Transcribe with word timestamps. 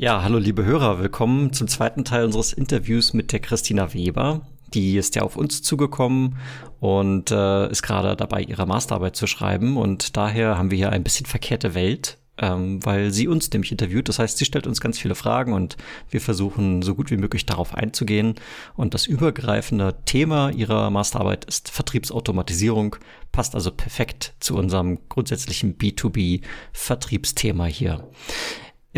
Ja, 0.00 0.22
hallo 0.22 0.38
liebe 0.38 0.64
Hörer, 0.64 1.00
willkommen 1.00 1.52
zum 1.52 1.66
zweiten 1.66 2.04
Teil 2.04 2.24
unseres 2.24 2.52
Interviews 2.52 3.14
mit 3.14 3.32
der 3.32 3.40
Christina 3.40 3.92
Weber. 3.94 4.42
Die 4.72 4.96
ist 4.96 5.16
ja 5.16 5.22
auf 5.22 5.34
uns 5.36 5.60
zugekommen 5.60 6.36
und 6.78 7.32
äh, 7.32 7.68
ist 7.68 7.82
gerade 7.82 8.14
dabei, 8.14 8.42
ihre 8.42 8.64
Masterarbeit 8.64 9.16
zu 9.16 9.26
schreiben. 9.26 9.76
Und 9.76 10.16
daher 10.16 10.56
haben 10.56 10.70
wir 10.70 10.78
hier 10.78 10.92
ein 10.92 11.02
bisschen 11.02 11.26
verkehrte 11.26 11.74
Welt, 11.74 12.16
ähm, 12.38 12.78
weil 12.86 13.10
sie 13.10 13.26
uns 13.26 13.50
nämlich 13.50 13.72
interviewt. 13.72 14.08
Das 14.08 14.20
heißt, 14.20 14.38
sie 14.38 14.44
stellt 14.44 14.68
uns 14.68 14.80
ganz 14.80 15.00
viele 15.00 15.16
Fragen 15.16 15.52
und 15.52 15.76
wir 16.10 16.20
versuchen 16.20 16.82
so 16.82 16.94
gut 16.94 17.10
wie 17.10 17.16
möglich 17.16 17.44
darauf 17.44 17.74
einzugehen. 17.74 18.36
Und 18.76 18.94
das 18.94 19.04
übergreifende 19.04 19.96
Thema 20.04 20.50
ihrer 20.50 20.90
Masterarbeit 20.90 21.44
ist 21.46 21.72
Vertriebsautomatisierung, 21.72 22.94
passt 23.32 23.56
also 23.56 23.72
perfekt 23.72 24.34
zu 24.38 24.56
unserem 24.56 25.00
grundsätzlichen 25.08 25.76
B2B-Vertriebsthema 25.76 27.64
hier. 27.64 28.08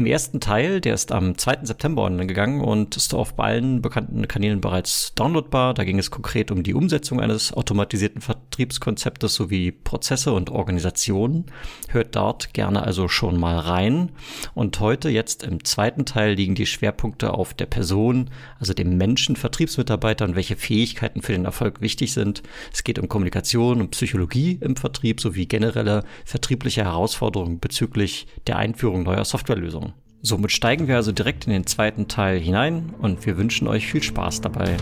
Im 0.00 0.06
ersten 0.06 0.40
Teil, 0.40 0.80
der 0.80 0.94
ist 0.94 1.12
am 1.12 1.36
2. 1.36 1.58
September 1.64 2.04
online 2.04 2.26
gegangen 2.26 2.62
und 2.62 2.96
ist 2.96 3.12
auf 3.12 3.38
allen 3.38 3.82
bekannten 3.82 4.26
Kanälen 4.26 4.62
bereits 4.62 5.14
downloadbar. 5.14 5.74
Da 5.74 5.84
ging 5.84 5.98
es 5.98 6.10
konkret 6.10 6.50
um 6.50 6.62
die 6.62 6.72
Umsetzung 6.72 7.20
eines 7.20 7.52
automatisierten 7.52 8.22
Vertriebskonzeptes 8.22 9.34
sowie 9.34 9.72
Prozesse 9.72 10.32
und 10.32 10.48
Organisationen. 10.48 11.44
Hört 11.88 12.16
dort 12.16 12.54
gerne 12.54 12.82
also 12.82 13.08
schon 13.08 13.38
mal 13.38 13.58
rein. 13.58 14.12
Und 14.54 14.80
heute, 14.80 15.10
jetzt 15.10 15.42
im 15.42 15.64
zweiten 15.64 16.06
Teil, 16.06 16.32
liegen 16.32 16.54
die 16.54 16.64
Schwerpunkte 16.64 17.34
auf 17.34 17.52
der 17.52 17.66
Person, 17.66 18.30
also 18.58 18.72
dem 18.72 18.96
Menschen, 18.96 19.36
Vertriebsmitarbeiter 19.36 20.24
und 20.24 20.34
welche 20.34 20.56
Fähigkeiten 20.56 21.20
für 21.20 21.32
den 21.32 21.44
Erfolg 21.44 21.82
wichtig 21.82 22.14
sind. 22.14 22.42
Es 22.72 22.84
geht 22.84 22.98
um 22.98 23.06
Kommunikation 23.10 23.82
und 23.82 23.90
Psychologie 23.90 24.56
im 24.62 24.76
Vertrieb 24.76 25.20
sowie 25.20 25.44
generelle 25.44 26.04
vertriebliche 26.24 26.84
Herausforderungen 26.84 27.60
bezüglich 27.60 28.28
der 28.46 28.56
Einführung 28.56 29.02
neuer 29.02 29.26
Softwarelösungen. 29.26 29.89
Somit 30.22 30.52
steigen 30.52 30.86
wir 30.86 30.96
also 30.96 31.12
direkt 31.12 31.46
in 31.46 31.52
den 31.52 31.66
zweiten 31.66 32.06
Teil 32.06 32.38
hinein 32.38 32.94
und 33.00 33.24
wir 33.24 33.38
wünschen 33.38 33.66
euch 33.66 33.86
viel 33.86 34.02
Spaß 34.02 34.42
dabei. 34.42 34.76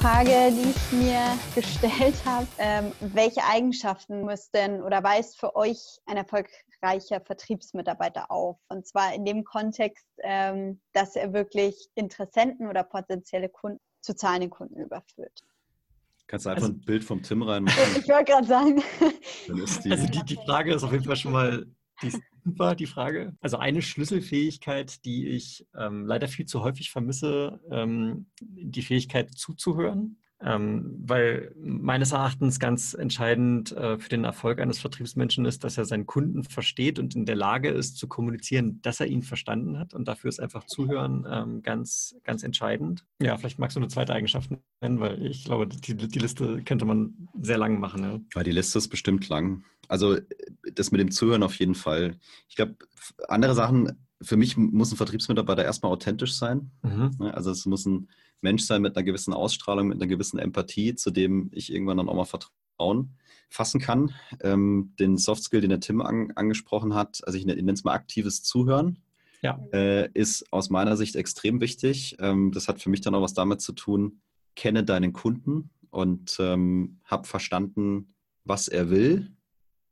Frage, 0.00 0.50
die 0.50 0.70
ich 0.70 0.92
mir 0.92 1.38
gestellt 1.54 2.14
habe, 2.24 2.46
ähm, 2.56 2.90
welche 3.00 3.44
Eigenschaften 3.44 4.22
muss 4.22 4.50
denn 4.50 4.82
oder 4.82 5.02
weist 5.02 5.38
für 5.38 5.54
euch 5.54 5.98
ein 6.06 6.16
erfolgreicher 6.16 7.20
Vertriebsmitarbeiter 7.20 8.30
auf? 8.30 8.56
Und 8.70 8.86
zwar 8.86 9.14
in 9.14 9.26
dem 9.26 9.44
Kontext, 9.44 10.06
ähm, 10.22 10.80
dass 10.94 11.16
er 11.16 11.34
wirklich 11.34 11.90
Interessenten 11.96 12.66
oder 12.66 12.82
potenzielle 12.82 13.50
Kunden 13.50 13.78
zu 14.00 14.16
zahlenden 14.16 14.48
Kunden 14.48 14.80
überführt. 14.80 15.38
Kannst 16.28 16.46
du 16.46 16.50
einfach 16.50 16.62
also, 16.62 16.74
ein 16.76 16.80
Bild 16.80 17.04
vom 17.04 17.22
Tim 17.22 17.42
reinmachen? 17.42 17.78
Ich 17.98 18.08
wollte 18.08 18.32
gerade 18.32 18.46
sagen. 18.46 18.82
Die 19.48 19.60
also 19.90 20.06
die, 20.06 20.24
die 20.24 20.38
Frage 20.46 20.72
ist 20.72 20.82
auf 20.82 20.92
jeden 20.92 21.04
Fall 21.04 21.16
schon 21.16 21.32
mal 21.32 21.66
die 22.00 22.18
war 22.44 22.74
die 22.74 22.86
Frage. 22.86 23.34
Also 23.40 23.56
eine 23.56 23.82
Schlüsselfähigkeit, 23.82 25.04
die 25.04 25.28
ich 25.28 25.66
ähm, 25.76 26.06
leider 26.06 26.28
viel 26.28 26.46
zu 26.46 26.62
häufig 26.62 26.90
vermisse, 26.90 27.60
ähm, 27.70 28.26
die 28.40 28.82
Fähigkeit 28.82 29.36
zuzuhören. 29.36 30.19
Ähm, 30.42 30.96
weil 31.06 31.54
meines 31.62 32.12
Erachtens 32.12 32.58
ganz 32.58 32.94
entscheidend 32.94 33.72
äh, 33.72 33.98
für 33.98 34.08
den 34.08 34.24
Erfolg 34.24 34.58
eines 34.58 34.78
Vertriebsmenschen 34.78 35.44
ist, 35.44 35.64
dass 35.64 35.76
er 35.76 35.84
seinen 35.84 36.06
Kunden 36.06 36.44
versteht 36.44 36.98
und 36.98 37.14
in 37.14 37.26
der 37.26 37.36
Lage 37.36 37.68
ist 37.68 37.98
zu 37.98 38.08
kommunizieren, 38.08 38.80
dass 38.80 39.00
er 39.00 39.06
ihn 39.06 39.22
verstanden 39.22 39.78
hat. 39.78 39.92
Und 39.92 40.08
dafür 40.08 40.30
ist 40.30 40.40
einfach 40.40 40.64
Zuhören 40.64 41.26
ähm, 41.30 41.62
ganz, 41.62 42.16
ganz 42.24 42.42
entscheidend. 42.42 43.04
Ja, 43.20 43.36
vielleicht 43.36 43.58
magst 43.58 43.76
du 43.76 43.80
eine 43.80 43.88
zweite 43.88 44.14
Eigenschaft 44.14 44.50
nennen, 44.80 45.00
weil 45.00 45.26
ich 45.26 45.44
glaube, 45.44 45.66
die, 45.66 45.94
die 45.94 46.18
Liste 46.18 46.62
könnte 46.64 46.86
man 46.86 47.28
sehr 47.42 47.58
lang 47.58 47.78
machen. 47.78 48.02
Ja. 48.02 48.20
ja, 48.36 48.42
die 48.42 48.52
Liste 48.52 48.78
ist 48.78 48.88
bestimmt 48.88 49.28
lang. 49.28 49.64
Also 49.88 50.16
das 50.74 50.90
mit 50.90 51.02
dem 51.02 51.10
Zuhören 51.10 51.42
auf 51.42 51.56
jeden 51.56 51.74
Fall. 51.74 52.16
Ich 52.48 52.56
glaube, 52.56 52.76
andere 53.28 53.54
Sachen, 53.54 53.92
für 54.22 54.36
mich 54.36 54.56
muss 54.56 54.92
ein 54.92 54.96
Vertriebsmitarbeiter 54.96 55.64
erstmal 55.64 55.92
authentisch 55.92 56.34
sein. 56.34 56.70
Mhm. 56.82 57.10
Ne, 57.18 57.34
also 57.34 57.50
es 57.50 57.66
muss 57.66 57.86
ein 57.86 58.08
Mensch 58.40 58.64
sein 58.64 58.82
mit 58.82 58.96
einer 58.96 59.04
gewissen 59.04 59.34
Ausstrahlung, 59.34 59.88
mit 59.88 59.98
einer 59.98 60.06
gewissen 60.06 60.38
Empathie, 60.38 60.94
zu 60.94 61.10
dem 61.10 61.50
ich 61.52 61.72
irgendwann 61.72 61.98
dann 61.98 62.08
auch 62.08 62.14
mal 62.14 62.24
Vertrauen 62.24 63.16
fassen 63.48 63.80
kann. 63.80 64.14
Ähm, 64.42 64.94
den 64.98 65.18
Soft 65.18 65.42
Skill, 65.42 65.60
den 65.60 65.70
der 65.70 65.80
Tim 65.80 66.00
an, 66.00 66.32
angesprochen 66.36 66.94
hat, 66.94 67.20
also 67.26 67.36
ich 67.36 67.44
nenne 67.44 67.72
es 67.72 67.84
mal 67.84 67.92
aktives 67.92 68.42
Zuhören, 68.42 68.98
ja. 69.42 69.58
äh, 69.72 70.10
ist 70.12 70.52
aus 70.52 70.70
meiner 70.70 70.96
Sicht 70.96 71.16
extrem 71.16 71.60
wichtig. 71.60 72.16
Ähm, 72.20 72.52
das 72.52 72.68
hat 72.68 72.80
für 72.80 72.90
mich 72.90 73.00
dann 73.00 73.14
auch 73.14 73.22
was 73.22 73.34
damit 73.34 73.60
zu 73.60 73.72
tun, 73.72 74.20
kenne 74.54 74.84
deinen 74.84 75.12
Kunden 75.12 75.70
und 75.90 76.36
ähm, 76.40 77.00
habe 77.04 77.26
verstanden, 77.26 78.14
was 78.44 78.68
er 78.68 78.90
will 78.90 79.32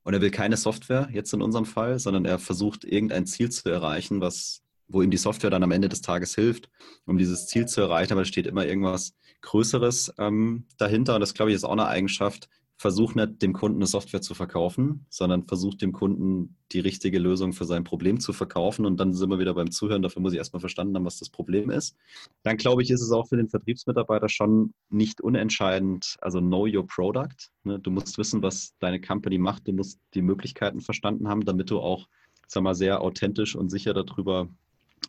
und 0.05 0.15
er 0.15 0.21
will 0.21 0.31
keine 0.31 0.57
Software, 0.57 1.09
jetzt 1.13 1.33
in 1.35 1.43
unserem 1.43 1.67
Fall, 1.67 1.99
sondern 1.99 2.25
er 2.25 2.39
versucht, 2.39 2.85
irgendein 2.85 3.27
Ziel 3.27 3.51
zu 3.51 3.69
erreichen, 3.69 4.21
was, 4.21 4.63
wo 4.89 5.03
ihm 5.03 5.11
die 5.11 5.17
Software 5.17 5.51
dann 5.51 5.63
am 5.63 5.71
Ende 5.71 5.89
des 5.89 6.01
Tages 6.01 6.35
hilft, 6.35 6.69
um 7.07 7.19
dieses 7.19 7.47
Ziel 7.47 7.67
zu 7.67 7.81
erreichen. 7.81 8.13
Aber 8.13 8.23
da 8.23 8.27
steht 8.27 8.47
immer 8.47 8.67
irgendwas 8.67 9.15
Größeres 9.43 10.15
ähm, 10.19 10.67
dahinter. 10.79 11.15
Und 11.15 11.21
das, 11.21 11.35
glaube 11.35 11.51
ich, 11.51 11.57
ist 11.57 11.65
auch 11.65 11.73
eine 11.73 11.87
Eigenschaft, 11.87 12.49
versuch 12.79 13.17
nicht 13.17 13.43
dem 13.43 13.53
Kunden 13.53 13.79
eine 13.79 13.87
Software 13.87 14.21
zu 14.21 14.35
verkaufen, 14.35 15.05
sondern 15.11 15.49
versuch 15.49 15.75
dem 15.75 15.93
Kunden 15.93 16.57
die 16.71 16.79
richtige 16.79 17.19
Lösung 17.19 17.53
für 17.53 17.65
sein 17.65 17.83
Problem 17.83 18.21
zu 18.21 18.33
verkaufen. 18.33 18.87
Und 18.87 18.99
dann 19.01 19.13
sind 19.13 19.31
wir 19.31 19.41
wieder 19.41 19.55
beim 19.55 19.73
Zuhören. 19.73 20.01
Dafür 20.01 20.23
muss 20.23 20.33
ich 20.33 20.39
erstmal 20.39 20.61
verstanden 20.61 20.95
haben, 20.95 21.05
was 21.05 21.19
das 21.19 21.29
Problem 21.29 21.71
ist. 21.71 21.97
Dann 22.45 22.57
glaube 22.57 22.83
ich, 22.83 22.91
ist 22.91 23.03
es 23.03 23.11
auch 23.11 23.29
für 23.29 23.37
den 23.37 23.49
Vertriebsmitarbeiter 23.49 24.29
schon 24.29 24.75
nicht 24.91 25.21
unentscheidend, 25.21 26.17
also 26.21 26.41
know 26.41 26.69
your 26.73 26.87
product. 26.87 27.51
Ne? 27.65 27.81
Du 27.81 27.91
musst 27.91 28.17
wissen, 28.17 28.43
was 28.43 28.75
deine 28.79 29.01
Company 29.01 29.39
macht. 29.39 29.67
Du 29.67 29.73
musst 29.73 29.99
die 30.15 30.23
Möglichkeiten 30.23 30.81
verstanden 30.81 31.27
haben, 31.29 31.45
damit 31.45 31.71
du 31.71 31.81
auch, 31.81 32.07
sag 32.47 32.63
mal, 32.63 32.77
sehr 32.77 33.01
authentisch 33.01 33.57
und 33.57 33.71
sicher 33.71 33.93
darüber 33.93 34.49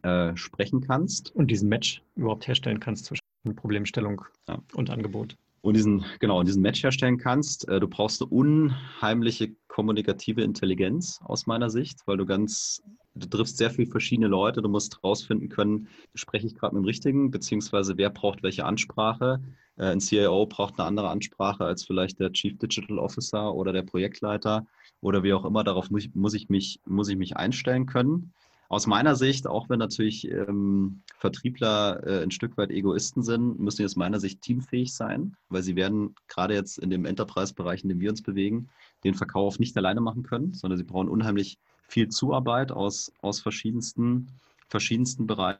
äh, 0.03 0.35
sprechen 0.35 0.81
kannst. 0.81 1.35
Und 1.35 1.51
diesen 1.51 1.69
Match 1.69 2.01
überhaupt 2.15 2.47
herstellen 2.47 2.79
kannst 2.79 3.05
zwischen 3.05 3.21
Problemstellung 3.55 4.23
ja. 4.47 4.59
und 4.73 4.89
Angebot 4.89 5.35
und 5.61 5.75
diesen, 5.75 6.05
genau, 6.19 6.43
diesen 6.43 6.61
Match 6.61 6.83
herstellen 6.83 7.17
kannst. 7.17 7.67
Äh, 7.67 7.79
du 7.79 7.87
brauchst 7.87 8.21
eine 8.21 8.31
unheimliche 8.31 9.55
kommunikative 9.67 10.41
Intelligenz 10.41 11.19
aus 11.23 11.47
meiner 11.47 11.69
Sicht, 11.69 11.99
weil 12.05 12.17
du 12.17 12.25
ganz, 12.25 12.81
du 13.15 13.27
triffst 13.27 13.57
sehr 13.57 13.71
viele 13.71 13.89
verschiedene 13.89 14.27
Leute. 14.27 14.61
Du 14.61 14.69
musst 14.69 14.97
herausfinden 14.97 15.49
können, 15.49 15.87
spreche 16.15 16.47
ich 16.47 16.55
gerade 16.55 16.75
mit 16.75 16.83
dem 16.83 16.85
Richtigen, 16.85 17.31
beziehungsweise 17.31 17.97
wer 17.97 18.09
braucht 18.09 18.43
welche 18.43 18.65
Ansprache. 18.65 19.41
Äh, 19.77 19.91
ein 19.91 19.99
CIO 19.99 20.45
braucht 20.45 20.79
eine 20.79 20.87
andere 20.87 21.09
Ansprache 21.09 21.65
als 21.65 21.83
vielleicht 21.83 22.19
der 22.19 22.31
Chief 22.31 22.57
Digital 22.57 22.99
Officer 22.99 23.53
oder 23.53 23.73
der 23.73 23.83
Projektleiter 23.83 24.65
oder 25.01 25.23
wie 25.23 25.33
auch 25.33 25.45
immer. 25.45 25.63
Darauf 25.63 25.89
muss 25.89 26.05
ich, 26.05 26.15
muss 26.15 26.33
ich, 26.33 26.49
mich, 26.49 26.79
muss 26.85 27.09
ich 27.09 27.17
mich 27.17 27.37
einstellen 27.37 27.85
können 27.85 28.33
aus 28.69 28.85
meiner 28.85 29.15
Sicht, 29.15 29.47
auch 29.47 29.67
wenn 29.67 29.79
natürlich 29.79 30.29
ähm, 30.29 31.01
Vertriebler 31.17 32.05
äh, 32.05 32.23
ein 32.23 32.29
Stück 32.29 32.55
weit 32.55 32.69
Egoisten 32.69 33.23
sind, 33.23 33.59
müssen 33.59 33.77
sie 33.77 33.85
aus 33.85 33.95
meiner 33.95 34.19
Sicht 34.19 34.41
teamfähig 34.41 34.93
sein, 34.93 35.35
weil 35.49 35.63
sie 35.63 35.75
werden 35.75 36.15
gerade 36.27 36.53
jetzt 36.53 36.77
in 36.77 36.91
dem 36.91 37.05
Enterprise-Bereich, 37.05 37.81
in 37.81 37.89
dem 37.89 37.99
wir 37.99 38.11
uns 38.11 38.21
bewegen, 38.21 38.69
den 39.03 39.15
Verkauf 39.15 39.57
nicht 39.57 39.75
alleine 39.75 40.01
machen 40.01 40.21
können, 40.21 40.53
sondern 40.53 40.77
sie 40.77 40.83
brauchen 40.83 41.09
unheimlich 41.09 41.57
viel 41.87 42.09
Zuarbeit 42.09 42.71
aus, 42.71 43.11
aus 43.21 43.39
verschiedensten, 43.39 44.27
verschiedensten 44.67 45.25
Bereichen. 45.25 45.59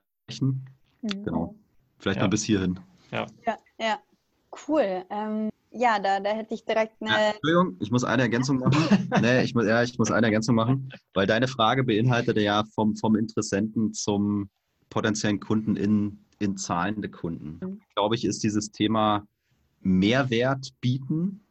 Mhm. 1.02 1.24
Genau. 1.26 1.56
Vielleicht 1.98 2.18
ja. 2.18 2.24
mal 2.24 2.30
bis 2.30 2.44
hierhin. 2.44 2.80
Ja, 3.12 3.26
ja, 3.44 3.58
ja. 3.80 4.00
cool. 4.68 5.04
Ähm, 5.10 5.50
ja, 5.72 6.00
da, 6.00 6.20
da 6.20 6.32
hätte 6.32 6.54
ich 6.54 6.66
direkt 6.66 7.02
eine. 7.02 7.12
Ja, 7.12 7.32
Entschuldigung, 7.32 7.78
ich 7.80 7.92
muss 7.92 8.04
eine 8.04 8.24
Ergänzung 8.24 8.58
machen. 8.58 9.10
nee, 9.22 9.44
ich 9.44 9.54
muss, 9.54 9.66
ja, 9.66 9.84
ich 9.84 9.98
muss 9.98 10.12
eine 10.12 10.28
Ergänzung 10.28 10.56
machen, 10.56 10.92
weil 11.14 11.28
deine 11.28 11.48
Frage 11.48 11.84
beinhaltete 11.84 12.42
ja 12.42 12.64
vom, 12.74 12.96
vom 12.96 13.16
Interessenten 13.16 13.94
zum 13.94 14.50
potenziellen 14.90 15.40
Kunden 15.40 15.76
in, 15.76 16.26
in 16.40 16.58
zahlende 16.58 17.10
Kunden. 17.10 17.60
Mhm. 17.62 17.82
Glaube 17.96 18.16
ich, 18.16 18.26
ist 18.26 18.44
dieses 18.44 18.72
Thema 18.72 19.28
Mehrwert 19.82 20.70
bieten, 20.82 21.42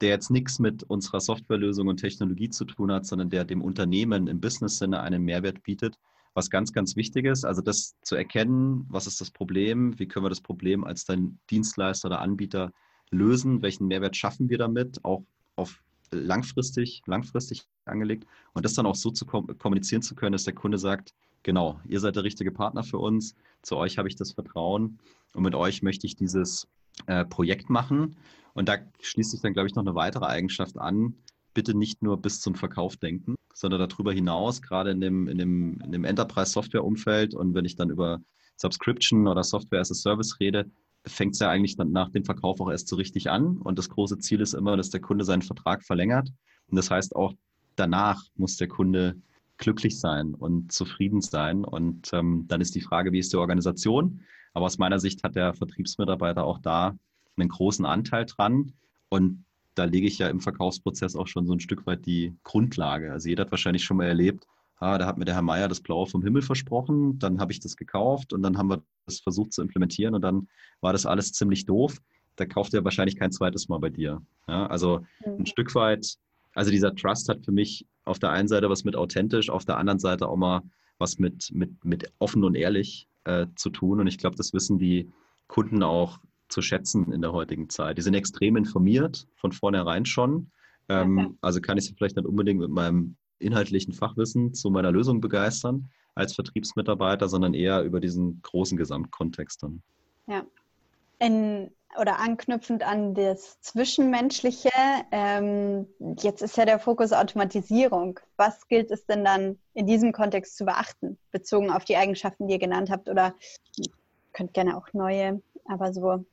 der 0.00 0.10
jetzt 0.10 0.30
nichts 0.30 0.58
mit 0.58 0.82
unserer 0.84 1.20
Softwarelösung 1.20 1.88
und 1.88 1.98
Technologie 1.98 2.50
zu 2.50 2.64
tun 2.64 2.90
hat, 2.90 3.06
sondern 3.06 3.30
der 3.30 3.44
dem 3.44 3.62
Unternehmen 3.62 4.26
im 4.26 4.40
Business-Sinne 4.40 5.00
einen 5.00 5.22
Mehrwert 5.22 5.62
bietet, 5.62 5.96
was 6.34 6.50
ganz, 6.50 6.72
ganz 6.72 6.96
wichtig 6.96 7.26
ist. 7.26 7.44
Also 7.44 7.60
das 7.60 7.96
zu 8.02 8.16
erkennen, 8.16 8.86
was 8.88 9.06
ist 9.06 9.20
das 9.20 9.30
Problem, 9.30 9.98
wie 9.98 10.08
können 10.08 10.24
wir 10.24 10.30
das 10.30 10.40
Problem 10.40 10.84
als 10.84 11.04
dein 11.04 11.38
Dienstleister 11.50 12.08
oder 12.08 12.20
Anbieter 12.20 12.72
lösen, 13.10 13.62
welchen 13.62 13.88
Mehrwert 13.88 14.16
schaffen 14.16 14.48
wir 14.48 14.58
damit, 14.58 15.04
auch 15.04 15.24
auf 15.56 15.82
langfristig, 16.12 17.02
langfristig 17.06 17.66
angelegt. 17.84 18.26
Und 18.52 18.64
das 18.64 18.74
dann 18.74 18.86
auch 18.86 18.94
so 18.94 19.10
zu 19.10 19.26
kommunizieren 19.26 20.02
zu 20.02 20.14
können, 20.14 20.32
dass 20.32 20.44
der 20.44 20.54
Kunde 20.54 20.78
sagt, 20.78 21.14
genau, 21.42 21.80
ihr 21.86 22.00
seid 22.00 22.16
der 22.16 22.24
richtige 22.24 22.52
Partner 22.52 22.82
für 22.82 22.98
uns, 22.98 23.34
zu 23.62 23.76
euch 23.76 23.98
habe 23.98 24.08
ich 24.08 24.16
das 24.16 24.32
Vertrauen 24.32 24.98
und 25.34 25.42
mit 25.42 25.54
euch 25.54 25.82
möchte 25.82 26.06
ich 26.06 26.16
dieses 26.16 26.66
äh, 27.06 27.24
Projekt 27.24 27.70
machen. 27.70 28.16
Und 28.54 28.68
da 28.68 28.78
schließt 29.00 29.30
sich 29.30 29.40
dann, 29.40 29.52
glaube 29.52 29.68
ich, 29.68 29.74
noch 29.74 29.84
eine 29.84 29.94
weitere 29.94 30.26
Eigenschaft 30.26 30.76
an, 30.78 31.14
bitte 31.54 31.76
nicht 31.76 32.02
nur 32.02 32.20
bis 32.20 32.40
zum 32.40 32.54
Verkauf 32.54 32.96
denken, 32.96 33.36
sondern 33.54 33.88
darüber 33.88 34.12
hinaus, 34.12 34.62
gerade 34.62 34.90
in 34.90 35.00
dem, 35.00 35.28
in 35.28 35.38
dem, 35.38 35.80
in 35.80 35.92
dem 35.92 36.04
Enterprise-Software-Umfeld. 36.04 37.34
Und 37.34 37.54
wenn 37.54 37.64
ich 37.64 37.76
dann 37.76 37.90
über 37.90 38.20
Subscription 38.56 39.26
oder 39.28 39.44
Software 39.44 39.80
as 39.80 39.90
a 39.90 39.94
Service 39.94 40.38
rede, 40.40 40.70
fängt 41.06 41.34
es 41.34 41.40
ja 41.40 41.50
eigentlich 41.50 41.76
dann 41.76 41.92
nach 41.92 42.10
dem 42.10 42.24
Verkauf 42.24 42.60
auch 42.60 42.70
erst 42.70 42.88
so 42.88 42.96
richtig 42.96 43.30
an. 43.30 43.58
Und 43.58 43.78
das 43.78 43.88
große 43.88 44.18
Ziel 44.18 44.40
ist 44.40 44.54
immer, 44.54 44.76
dass 44.76 44.90
der 44.90 45.00
Kunde 45.00 45.24
seinen 45.24 45.42
Vertrag 45.42 45.84
verlängert. 45.84 46.30
Und 46.68 46.76
das 46.76 46.90
heißt 46.90 47.16
auch, 47.16 47.34
danach 47.76 48.22
muss 48.36 48.56
der 48.56 48.68
Kunde 48.68 49.16
glücklich 49.56 50.00
sein 50.00 50.34
und 50.34 50.72
zufrieden 50.72 51.20
sein. 51.20 51.64
Und 51.64 52.12
ähm, 52.12 52.46
dann 52.48 52.60
ist 52.60 52.74
die 52.74 52.80
Frage, 52.80 53.12
wie 53.12 53.18
ist 53.18 53.32
die 53.32 53.38
Organisation? 53.38 54.20
Aber 54.52 54.66
aus 54.66 54.78
meiner 54.78 54.98
Sicht 54.98 55.22
hat 55.22 55.36
der 55.36 55.54
Vertriebsmitarbeiter 55.54 56.44
auch 56.44 56.58
da 56.58 56.96
einen 57.36 57.48
großen 57.48 57.84
Anteil 57.86 58.26
dran. 58.26 58.72
Und 59.08 59.44
da 59.74 59.84
lege 59.84 60.06
ich 60.06 60.18
ja 60.18 60.28
im 60.28 60.40
Verkaufsprozess 60.40 61.16
auch 61.16 61.28
schon 61.28 61.46
so 61.46 61.52
ein 61.52 61.60
Stück 61.60 61.86
weit 61.86 62.04
die 62.06 62.34
Grundlage. 62.42 63.12
Also 63.12 63.28
jeder 63.28 63.44
hat 63.44 63.50
wahrscheinlich 63.50 63.84
schon 63.84 63.98
mal 63.98 64.06
erlebt, 64.06 64.46
ah, 64.80 64.98
da 64.98 65.06
hat 65.06 65.18
mir 65.18 65.26
der 65.26 65.34
Herr 65.34 65.42
Meier 65.42 65.68
das 65.68 65.80
Blaue 65.80 66.06
vom 66.06 66.22
Himmel 66.22 66.42
versprochen, 66.42 67.18
dann 67.18 67.40
habe 67.40 67.52
ich 67.52 67.60
das 67.60 67.76
gekauft 67.76 68.32
und 68.32 68.42
dann 68.42 68.58
haben 68.58 68.68
wir 68.68 68.82
das 69.06 69.20
versucht 69.20 69.52
zu 69.52 69.62
implementieren 69.62 70.14
und 70.14 70.22
dann 70.22 70.48
war 70.80 70.92
das 70.92 71.06
alles 71.06 71.32
ziemlich 71.32 71.66
doof. 71.66 71.98
Da 72.36 72.46
kauft 72.46 72.72
er 72.72 72.82
wahrscheinlich 72.84 73.16
kein 73.16 73.30
zweites 73.30 73.68
Mal 73.68 73.78
bei 73.78 73.90
dir. 73.90 74.22
Ja, 74.48 74.66
also 74.66 75.04
ein 75.24 75.46
Stück 75.46 75.74
weit, 75.74 76.16
also 76.54 76.70
dieser 76.70 76.94
Trust 76.94 77.28
hat 77.28 77.44
für 77.44 77.52
mich 77.52 77.86
auf 78.04 78.18
der 78.18 78.30
einen 78.30 78.48
Seite 78.48 78.70
was 78.70 78.84
mit 78.84 78.96
authentisch, 78.96 79.50
auf 79.50 79.66
der 79.66 79.76
anderen 79.76 79.98
Seite 79.98 80.26
auch 80.26 80.36
mal 80.36 80.62
was 80.98 81.18
mit, 81.18 81.50
mit, 81.52 81.84
mit 81.84 82.12
offen 82.18 82.42
und 82.42 82.54
ehrlich 82.54 83.06
äh, 83.24 83.46
zu 83.56 83.68
tun. 83.70 84.00
Und 84.00 84.06
ich 84.06 84.18
glaube, 84.18 84.36
das 84.36 84.54
wissen 84.54 84.78
die 84.78 85.12
Kunden 85.46 85.82
auch 85.82 86.20
zu 86.48 86.62
schätzen 86.62 87.12
in 87.12 87.20
der 87.20 87.32
heutigen 87.32 87.68
Zeit. 87.68 87.98
Die 87.98 88.02
sind 88.02 88.14
extrem 88.14 88.56
informiert, 88.56 89.26
von 89.34 89.52
vornherein 89.52 90.06
schon. 90.06 90.50
Ähm. 90.88 91.38
Also 91.40 91.60
kann 91.60 91.78
ich 91.78 91.84
sie 91.84 91.94
vielleicht 91.94 92.16
nicht 92.16 92.26
unbedingt 92.26 92.60
mit 92.60 92.70
meinem 92.70 93.16
inhaltlichen 93.40 93.92
Fachwissen 93.92 94.54
zu 94.54 94.70
meiner 94.70 94.92
Lösung 94.92 95.20
begeistern 95.20 95.90
als 96.14 96.34
Vertriebsmitarbeiter, 96.34 97.28
sondern 97.28 97.54
eher 97.54 97.82
über 97.82 98.00
diesen 98.00 98.40
großen 98.42 98.76
Gesamtkontext 98.76 99.62
dann. 99.62 99.82
Ja. 100.26 100.44
In, 101.18 101.70
oder 101.98 102.18
anknüpfend 102.18 102.82
an 102.82 103.14
das 103.14 103.60
Zwischenmenschliche, 103.60 104.70
ähm, 105.10 105.86
jetzt 106.18 106.42
ist 106.42 106.56
ja 106.56 106.64
der 106.64 106.78
Fokus 106.78 107.12
Automatisierung. 107.12 108.20
Was 108.36 108.68
gilt 108.68 108.90
es 108.90 109.06
denn 109.06 109.24
dann 109.24 109.58
in 109.74 109.86
diesem 109.86 110.12
Kontext 110.12 110.56
zu 110.56 110.64
beachten, 110.64 111.18
bezogen 111.32 111.70
auf 111.70 111.84
die 111.84 111.96
Eigenschaften, 111.96 112.46
die 112.46 112.54
ihr 112.54 112.60
genannt 112.60 112.90
habt? 112.90 113.08
Oder 113.08 113.34
könnt 114.32 114.54
gerne 114.54 114.76
auch 114.76 114.92
neue, 114.92 115.42
aber 115.64 115.92
so 115.92 116.24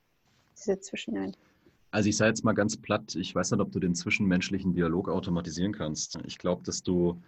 diese 0.57 0.79
Zwischenmenschliche. 0.79 1.46
Also 1.91 2.09
ich 2.09 2.17
sage 2.17 2.29
jetzt 2.29 2.43
mal 2.43 2.53
ganz 2.53 2.77
platt, 2.77 3.15
ich 3.15 3.33
weiß 3.33 3.51
nicht, 3.51 3.61
ob 3.61 3.71
du 3.71 3.79
den 3.79 3.95
zwischenmenschlichen 3.95 4.73
Dialog 4.73 5.09
automatisieren 5.09 5.73
kannst. 5.73 6.19
Ich 6.25 6.37
glaube, 6.37 6.63
dass 6.63 6.83
du 6.83 7.21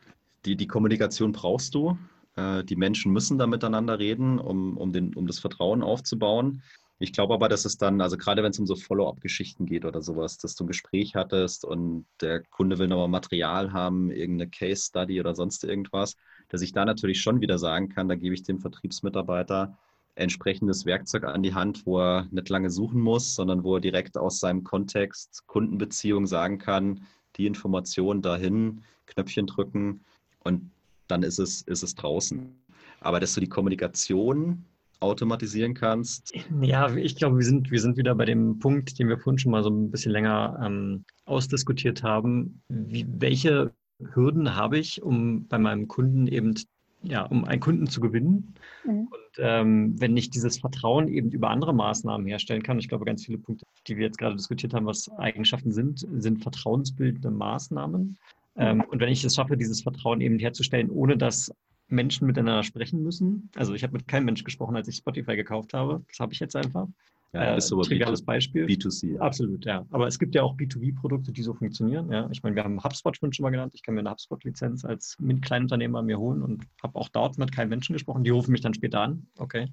die, 0.46 0.56
die 0.56 0.68
Kommunikation 0.68 1.32
brauchst 1.32 1.76
du. 1.76 1.98
Äh, 2.36 2.64
die 2.64 2.76
Menschen 2.76 3.12
müssen 3.12 3.38
da 3.38 3.48
miteinander 3.48 4.00
reden, 4.00 4.40
um, 4.40 4.78
um, 4.78 4.92
den, 4.92 5.14
um 5.16 5.28
das 5.28 5.40
Vertrauen 5.40 5.82
aufzubauen. 5.82 6.62
Ich 7.02 7.14
glaube 7.14 7.34
aber, 7.34 7.48
dass 7.48 7.64
es 7.64 7.78
dann, 7.78 8.02
also 8.02 8.18
gerade 8.18 8.44
wenn 8.44 8.52
es 8.52 8.60
um 8.60 8.68
so 8.68 8.76
Follow-up-Geschichten 8.76 9.66
geht 9.66 9.86
oder 9.86 10.02
sowas, 10.02 10.38
dass 10.38 10.56
du 10.56 10.66
ein 10.66 10.68
Gespräch 10.68 11.16
hattest 11.16 11.64
und 11.64 12.06
der 12.20 12.44
Kunde 12.44 12.78
will 12.78 12.90
nochmal 12.90 13.08
Material 13.08 13.72
haben, 13.72 14.12
irgendeine 14.12 14.50
Case-Study 14.50 15.22
oder 15.22 15.34
sonst 15.34 15.64
irgendwas, 15.64 16.18
dass 16.50 16.62
ich 16.62 16.74
da 16.74 16.84
natürlich 16.84 17.22
schon 17.22 17.40
wieder 17.40 17.58
sagen 17.58 17.88
kann, 17.88 18.10
da 18.10 18.16
gebe 18.16 18.36
ich 18.36 18.44
dem 18.44 18.60
Vertriebsmitarbeiter 18.60 19.78
entsprechendes 20.20 20.86
Werkzeug 20.86 21.24
an 21.24 21.44
die 21.44 21.54
Hand, 21.54 21.86
wo 21.86 22.00
er 22.00 22.28
nicht 22.32 22.50
lange 22.50 22.70
suchen 22.70 23.02
muss, 23.02 23.36
sondern 23.36 23.64
wo 23.64 23.76
er 23.76 23.82
direkt 23.82 24.18
aus 24.18 24.40
seinem 24.40 24.64
Kontext 24.64 25.44
Kundenbeziehung 25.48 26.28
sagen 26.28 26.58
kann, 26.58 27.02
die 27.38 27.48
Information 27.48 28.22
dahin, 28.22 28.82
Knöpfchen 29.08 29.48
drücken 29.48 30.02
und 30.44 30.70
dann 31.08 31.24
ist 31.24 31.40
es, 31.40 31.62
ist 31.64 31.84
es 31.84 31.96
draußen. 31.96 32.54
Aber 33.00 33.20
dass 33.20 33.34
du 33.34 33.40
die 33.40 33.50
Kommunikation 33.50 34.66
automatisieren 35.00 35.74
kannst. 35.74 36.34
Ja, 36.62 36.94
ich 36.94 37.16
glaube, 37.16 37.38
wir 37.38 37.46
sind, 37.46 37.72
wir 37.72 37.80
sind 37.80 37.98
wieder 37.98 38.16
bei 38.16 38.26
dem 38.26 38.60
Punkt, 38.60 39.00
den 39.00 39.08
wir 39.08 39.18
vorhin 39.18 39.40
schon 39.40 39.52
mal 39.52 39.64
so 39.64 39.70
ein 39.70 39.92
bisschen 39.92 40.12
länger 40.12 40.60
ähm, 40.62 41.06
ausdiskutiert 41.26 42.04
haben. 42.04 42.62
Wie, 42.68 43.06
welche 43.08 43.72
Hürden 44.14 44.56
habe 44.56 44.78
ich, 44.78 45.02
um 45.02 45.48
bei 45.48 45.58
meinem 45.58 45.88
Kunden 45.88 46.28
eben 46.28 46.54
ja, 47.02 47.24
um 47.24 47.46
einen 47.46 47.62
Kunden 47.62 47.88
zu 47.88 48.02
gewinnen. 48.02 48.54
Mhm. 48.84 49.08
Und 49.08 49.38
ähm, 49.38 50.00
wenn 50.00 50.18
ich 50.18 50.30
dieses 50.30 50.60
Vertrauen 50.60 51.08
eben 51.08 51.32
über 51.32 51.50
andere 51.50 51.74
Maßnahmen 51.74 52.28
herstellen 52.28 52.64
kann, 52.64 52.80
ich 52.80 52.90
glaube, 52.90 53.06
ganz 53.06 53.26
viele 53.26 53.38
Punkte, 53.38 53.66
die 53.88 53.98
wir 53.98 54.06
jetzt 54.06 54.18
gerade 54.18 54.36
diskutiert 54.36 54.74
haben, 54.74 54.86
was 54.86 55.10
Eigenschaften 55.18 55.72
sind, 55.72 56.06
sind 56.18 56.42
vertrauensbildende 56.44 57.32
Maßnahmen. 57.32 58.02
Mhm. 58.02 58.18
Ähm, 58.56 58.82
und 58.82 59.00
wenn 59.00 59.10
ich 59.10 59.24
es 59.24 59.36
schaffe, 59.36 59.58
dieses 59.58 59.82
Vertrauen 59.82 60.22
eben 60.22 60.40
herzustellen, 60.40 60.90
ohne 60.90 61.18
dass 61.18 61.52
Menschen 61.90 62.28
miteinander 62.28 62.64
sprechen 62.64 63.02
müssen. 63.04 63.50
Also 63.56 63.74
ich 63.74 63.84
habe 63.84 63.94
mit 63.94 64.08
keinem 64.08 64.26
Mensch 64.26 64.44
gesprochen, 64.44 64.76
als 64.76 64.88
ich 64.88 64.98
Spotify 64.98 65.36
gekauft 65.36 65.74
habe. 65.74 66.04
Das 66.08 66.20
habe 66.20 66.34
ich 66.34 66.40
jetzt 66.40 66.56
einfach. 66.56 66.88
Ja, 67.32 67.56
das 67.56 67.66
ist 67.66 67.74
aber 67.74 67.84
triviales 67.84 68.24
Beispiel. 68.24 68.66
B2C. 68.66 69.14
Ja. 69.14 69.22
Absolut, 69.22 69.64
ja. 69.66 69.86
Aber 69.92 70.08
es 70.08 70.18
gibt 70.18 70.34
ja 70.34 70.42
auch 70.42 70.56
B2B-Produkte, 70.56 71.32
die 71.32 71.44
so 71.44 71.54
funktionieren. 71.54 72.12
Ja. 72.12 72.28
Ich 72.32 72.42
meine, 72.42 72.56
wir 72.56 72.64
haben 72.64 72.84
HubSpot 72.84 73.16
schon 73.16 73.32
mal 73.44 73.52
genannt. 73.52 73.74
Ich 73.76 73.84
kann 73.84 73.94
mir 73.94 74.00
eine 74.00 74.10
HubSpot-Lizenz 74.10 74.84
als 74.84 75.16
Kleinunternehmer 75.42 76.02
mir 76.02 76.18
holen 76.18 76.42
und 76.42 76.64
habe 76.82 76.98
auch 76.98 77.10
dort 77.10 77.38
mit 77.38 77.52
keinem 77.52 77.70
Menschen 77.70 77.94
gesprochen. 77.94 78.24
Die 78.24 78.32
rufen 78.32 78.52
mich 78.52 78.62
dann 78.62 78.74
später 78.74 79.02
an. 79.02 79.28
Okay. 79.38 79.68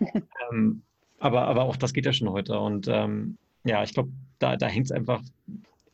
ähm, 0.50 0.82
aber, 1.18 1.42
aber 1.42 1.64
auch 1.64 1.76
das 1.76 1.92
geht 1.92 2.06
ja 2.06 2.14
schon 2.14 2.30
heute. 2.30 2.58
Und 2.58 2.88
ähm, 2.88 3.36
ja, 3.64 3.82
ich 3.82 3.92
glaube, 3.92 4.10
da, 4.38 4.56
da 4.56 4.66
hängt 4.66 4.86
es 4.86 4.92
einfach. 4.92 5.22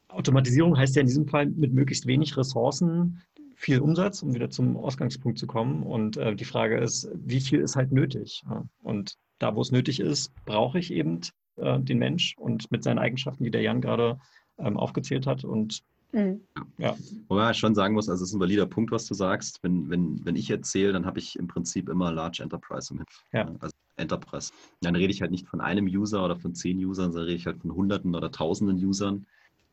Automatisierung 0.08 0.78
heißt 0.78 0.94
ja 0.96 1.00
in 1.00 1.06
diesem 1.06 1.26
Fall 1.26 1.46
mit 1.46 1.72
möglichst 1.72 2.06
wenig 2.06 2.36
Ressourcen 2.36 3.22
viel 3.56 3.80
Umsatz, 3.80 4.22
um 4.22 4.34
wieder 4.34 4.50
zum 4.50 4.76
Ausgangspunkt 4.76 5.38
zu 5.38 5.48
kommen. 5.48 5.82
Und 5.82 6.16
äh, 6.16 6.36
die 6.36 6.44
Frage 6.44 6.78
ist, 6.78 7.10
wie 7.12 7.40
viel 7.40 7.58
ist 7.58 7.74
halt 7.74 7.90
nötig? 7.90 8.44
Ja. 8.48 8.64
Und 8.82 9.18
da, 9.38 9.54
wo 9.54 9.60
es 9.60 9.72
nötig 9.72 10.00
ist, 10.00 10.32
brauche 10.44 10.78
ich 10.78 10.92
eben 10.92 11.20
äh, 11.56 11.80
den 11.80 11.98
Mensch 11.98 12.34
und 12.38 12.70
mit 12.70 12.82
seinen 12.82 12.98
Eigenschaften, 12.98 13.44
die 13.44 13.50
der 13.50 13.62
Jan 13.62 13.80
gerade 13.80 14.18
ähm, 14.58 14.76
aufgezählt 14.76 15.26
hat. 15.26 15.44
Und 15.44 15.82
mhm. 16.12 16.40
ja. 16.78 16.96
Wobei 17.28 17.42
man 17.42 17.54
schon 17.54 17.74
sagen 17.74 17.94
muss, 17.94 18.08
also 18.08 18.22
es 18.22 18.30
ist 18.30 18.34
ein 18.34 18.40
valider 18.40 18.66
Punkt, 18.66 18.90
was 18.90 19.06
du 19.06 19.14
sagst. 19.14 19.62
Wenn, 19.62 19.88
wenn, 19.90 20.24
wenn 20.24 20.36
ich 20.36 20.50
erzähle, 20.50 20.92
dann 20.92 21.06
habe 21.06 21.18
ich 21.18 21.38
im 21.38 21.48
Prinzip 21.48 21.88
immer 21.88 22.12
Large 22.12 22.42
Enterprise 22.42 22.92
im 22.92 22.98
Hintergrund. 22.98 23.24
Ja. 23.32 23.54
Also 23.60 23.74
Enterprise. 23.96 24.52
Dann 24.80 24.96
rede 24.96 25.12
ich 25.12 25.20
halt 25.20 25.30
nicht 25.30 25.46
von 25.46 25.60
einem 25.60 25.86
User 25.86 26.24
oder 26.24 26.36
von 26.36 26.54
zehn 26.54 26.78
Usern, 26.84 27.12
sondern 27.12 27.26
rede 27.26 27.36
ich 27.36 27.46
halt 27.46 27.60
von 27.60 27.74
Hunderten 27.74 28.14
oder 28.14 28.30
Tausenden 28.30 28.76
Usern. 28.84 29.26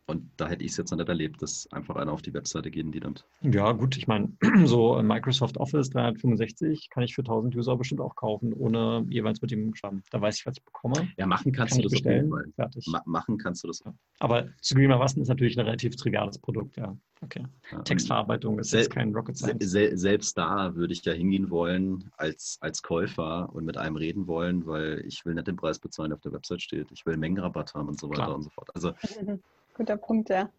Und 0.08 0.30
da 0.38 0.48
hätte 0.48 0.64
ich 0.64 0.72
es 0.72 0.78
jetzt 0.78 0.92
noch 0.92 1.00
nicht 1.00 1.10
erlebt, 1.10 1.42
dass 1.42 1.68
einfach 1.72 1.96
einer 1.96 2.12
auf 2.12 2.22
die 2.22 2.34
Webseite 2.34 2.70
geht 2.70 2.86
und 2.86 2.92
die 2.92 3.00
dann. 3.00 3.16
Ja, 3.42 3.72
gut, 3.72 3.98
ich 3.98 4.08
meine, 4.08 4.32
so 4.66 5.02
Microsoft 5.02 5.58
Office 5.58 5.90
365 5.90 6.90
kann 6.92 7.04
ich 7.04 7.16
für 7.16 7.22
1000 7.22 7.56
User 7.56 7.76
bestimmt 7.76 8.02
auch 8.02 8.16
kaufen, 8.16 8.54
ohne 8.54 9.06
jeweils 9.10 9.42
mit 9.42 9.50
dem 9.50 9.74
Schwamm. 9.74 10.04
Da 10.12 10.22
weiß 10.22 10.40
ich, 10.40 10.46
was 10.46 10.58
ich 10.58 10.64
bekomme. 10.64 11.08
Ja, 11.18 11.26
machen 11.26 11.52
kannst 11.52 11.74
kann 11.74 11.82
du 11.82 11.84
das 11.84 11.94
bestellen. 11.94 12.32
Fertig. 12.56 12.86
Ma 12.88 13.02
machen 13.06 13.40
kannst 13.40 13.64
du 13.64 13.68
das. 13.68 13.82
Ja. 13.84 13.96
Aber 14.20 14.48
zu 14.62 14.76
Wasser 14.76 15.22
ist 15.22 15.28
natürlich 15.28 15.58
ein 15.58 15.66
relativ 15.66 15.96
triviales 15.96 16.38
Produkt, 16.38 16.78
ja. 16.78 16.96
Okay. 17.22 17.44
Ja, 17.72 17.82
Textverarbeitung 17.82 18.60
ist 18.60 18.74
jetzt 18.74 18.92
kein 18.92 19.12
Rocket 19.12 19.38
Science. 19.38 19.72
Se 19.72 19.98
selbst 19.98 20.38
da 20.38 20.76
würde 20.76 20.94
ich 20.94 21.04
ja 21.04 21.14
hingehen 21.14 21.50
wollen 21.50 22.12
als, 22.18 22.58
als 22.62 22.84
Käufer 22.84 23.50
und 23.54 23.66
mit 23.66 23.78
einem 23.78 23.96
reden 23.96 24.28
wollen, 24.28 24.68
weil 24.68 25.04
ich 25.08 25.26
will 25.26 25.34
nicht 25.34 25.48
den 25.48 25.56
Preis 25.56 25.80
bezahlen, 25.80 26.10
der 26.10 26.18
auf 26.18 26.22
der 26.22 26.34
Website 26.34 26.62
steht. 26.62 26.92
Ich 26.92 27.06
will 27.08 27.18
Mengenrabatt 27.18 27.74
haben 27.74 27.88
und 27.88 28.00
so 28.00 28.10
weiter 28.10 28.26
Klar. 28.26 28.36
und 28.36 28.44
so 28.44 28.50
fort. 28.52 28.70
Also 28.76 28.94
Guter 29.76 29.98
Punkt, 29.98 30.30
ja. 30.30 30.50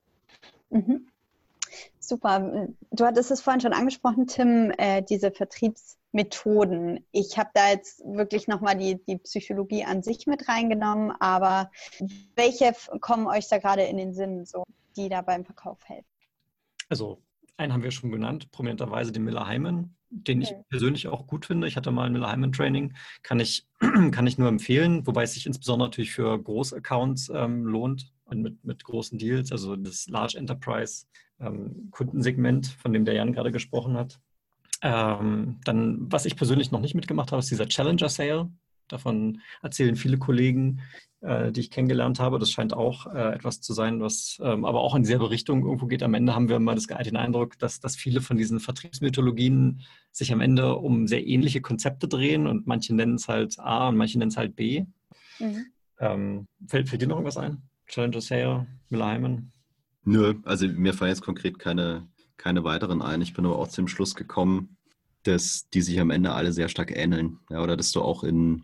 Mhm. 0.71 1.09
Super. 1.99 2.69
Du 2.93 3.05
hattest 3.05 3.31
es 3.31 3.41
vorhin 3.41 3.61
schon 3.61 3.73
angesprochen, 3.73 4.27
Tim, 4.27 4.73
äh, 4.79 5.03
diese 5.03 5.33
Vertriebsmethoden. 5.33 7.05
Ich 7.11 7.37
habe 7.37 7.51
da 7.55 7.71
jetzt 7.71 8.01
wirklich 8.05 8.47
nochmal 8.47 8.77
die, 8.77 9.03
die 9.05 9.19
Psychologie 9.19 9.85
an 9.85 10.03
sich 10.03 10.27
mit 10.27 10.49
reingenommen, 10.49 11.13
aber 11.19 11.71
welche 12.37 12.73
kommen 13.01 13.27
euch 13.27 13.49
da 13.49 13.59
gerade 13.59 13.83
in 13.83 13.97
den 13.97 14.15
Sinn, 14.15 14.45
so, 14.45 14.63
die 14.97 15.09
da 15.09 15.23
beim 15.23 15.45
Verkauf 15.45 15.79
helfen? 15.89 16.07
Also, 16.89 17.21
einen 17.57 17.73
haben 17.73 17.83
wir 17.83 17.91
schon 17.91 18.13
genannt, 18.13 18.53
prominenterweise 18.53 19.11
den 19.11 19.25
Miller 19.25 19.47
Den 20.11 20.41
ich 20.41 20.55
persönlich 20.69 21.09
auch 21.09 21.27
gut 21.27 21.47
finde. 21.47 21.67
Ich 21.67 21.77
hatte 21.77 21.91
mal 21.91 22.05
ein 22.05 22.13
Miller 22.13 22.31
Hyman 22.31 22.53
Training, 22.53 22.95
kann 23.23 23.41
ich, 23.41 23.67
kann 24.13 24.27
ich 24.27 24.39
nur 24.39 24.49
empfehlen, 24.49 25.07
wobei 25.07 25.25
es 25.25 25.35
sich 25.35 25.47
insbesondere 25.47 25.89
natürlich 25.89 26.13
für 26.13 26.39
Großaccounts 26.43 27.31
ähm, 27.35 27.65
lohnt, 27.65 28.13
und 28.27 28.43
mit, 28.43 28.65
mit 28.65 28.85
großen 28.85 29.19
Deals, 29.19 29.53
also 29.53 29.77
das 29.77 30.09
Large 30.09 30.37
Enterprise 30.37 31.07
ähm, 31.41 31.89
Kundensegment, 31.91 32.67
von 32.67 32.93
dem 32.93 33.05
der 33.05 33.15
Jan 33.15 33.33
gerade 33.33 33.53
gesprochen 33.53 33.97
hat. 33.97 34.21
Ähm, 34.83 35.61
dann, 35.65 36.11
was 36.13 36.27
ich 36.27 36.37
persönlich 36.37 36.71
noch 36.71 36.81
nicht 36.81 36.95
mitgemacht 36.95 37.33
habe, 37.33 37.41
ist 37.41 37.51
dieser 37.51 37.69
Challenger 37.69 38.09
Sale. 38.09 38.51
Davon 38.89 39.41
erzählen 39.63 39.97
viele 39.97 40.19
Kollegen, 40.19 40.81
äh, 41.21 41.51
die 41.51 41.61
ich 41.61 41.71
kennengelernt 41.71 42.21
habe. 42.21 42.39
Das 42.39 42.51
scheint 42.51 42.75
auch 42.75 43.13
äh, 43.13 43.35
etwas 43.35 43.61
zu 43.61 43.73
sein, 43.73 44.01
was 44.01 44.39
ähm, 44.43 44.65
aber 44.65 44.81
auch 44.81 44.95
in 44.95 45.03
dieselbe 45.03 45.31
Richtung 45.31 45.65
irgendwo 45.65 45.87
geht. 45.87 46.03
Am 46.03 46.15
Ende 46.15 46.35
haben 46.35 46.49
wir 46.49 46.57
immer 46.57 46.75
das, 46.75 46.87
den 46.87 47.17
Eindruck, 47.17 47.59
dass, 47.59 47.81
dass 47.81 47.97
viele 47.97 48.21
von 48.21 48.37
diesen 48.37 48.61
Vertriebsmythologien 48.61 49.83
sich 50.13 50.33
am 50.33 50.41
Ende 50.41 50.77
um 50.77 51.07
sehr 51.07 51.27
ähnliche 51.27 51.61
Konzepte 51.61 52.07
drehen 52.07 52.47
und 52.47 52.67
manche 52.67 52.95
nennen 52.95 53.17
es 53.17 53.29
halt 53.29 53.59
A 53.59 53.89
und 53.89 53.97
manche 53.97 54.19
nennen 54.19 54.31
es 54.31 54.37
halt 54.37 54.57
B. 54.57 54.85
Mhm. 55.39 55.67
Ähm, 55.99 56.47
fällt, 56.67 56.89
fällt 56.89 57.03
dir 57.03 57.09
noch 57.09 57.17
irgendwas 57.17 57.39
ein? 57.39 57.63
Challenger 57.87 58.21
Sale, 58.21 58.67
Miller 58.91 59.11
Hyman? 59.11 59.53
Nö, 60.05 60.35
also 60.45 60.69
mir 60.69 60.95
fallen 60.95 61.11
jetzt 61.11 61.23
konkret 61.23 61.59
keine, 61.59 62.07
keine 62.37 62.63
weiteren 62.63 63.03
ein. 63.03 63.23
Ich 63.23 63.35
bin 63.35 63.47
aber 63.47 63.59
auch 63.59 63.69
zum 63.69 63.89
Schluss 63.89 64.15
gekommen, 64.15 64.77
dass 65.25 65.69
die 65.71 65.83
sich 65.83 65.99
am 65.99 66.11
Ende 66.11 66.33
alle 66.33 66.53
sehr 66.53 66.69
stark 66.69 66.97
ähneln. 66.97 67.39
Ja, 67.51 67.63
oder 67.63 67.77
dass 67.77 67.91
du 67.91 68.03
auch 68.03 68.23
in 68.23 68.63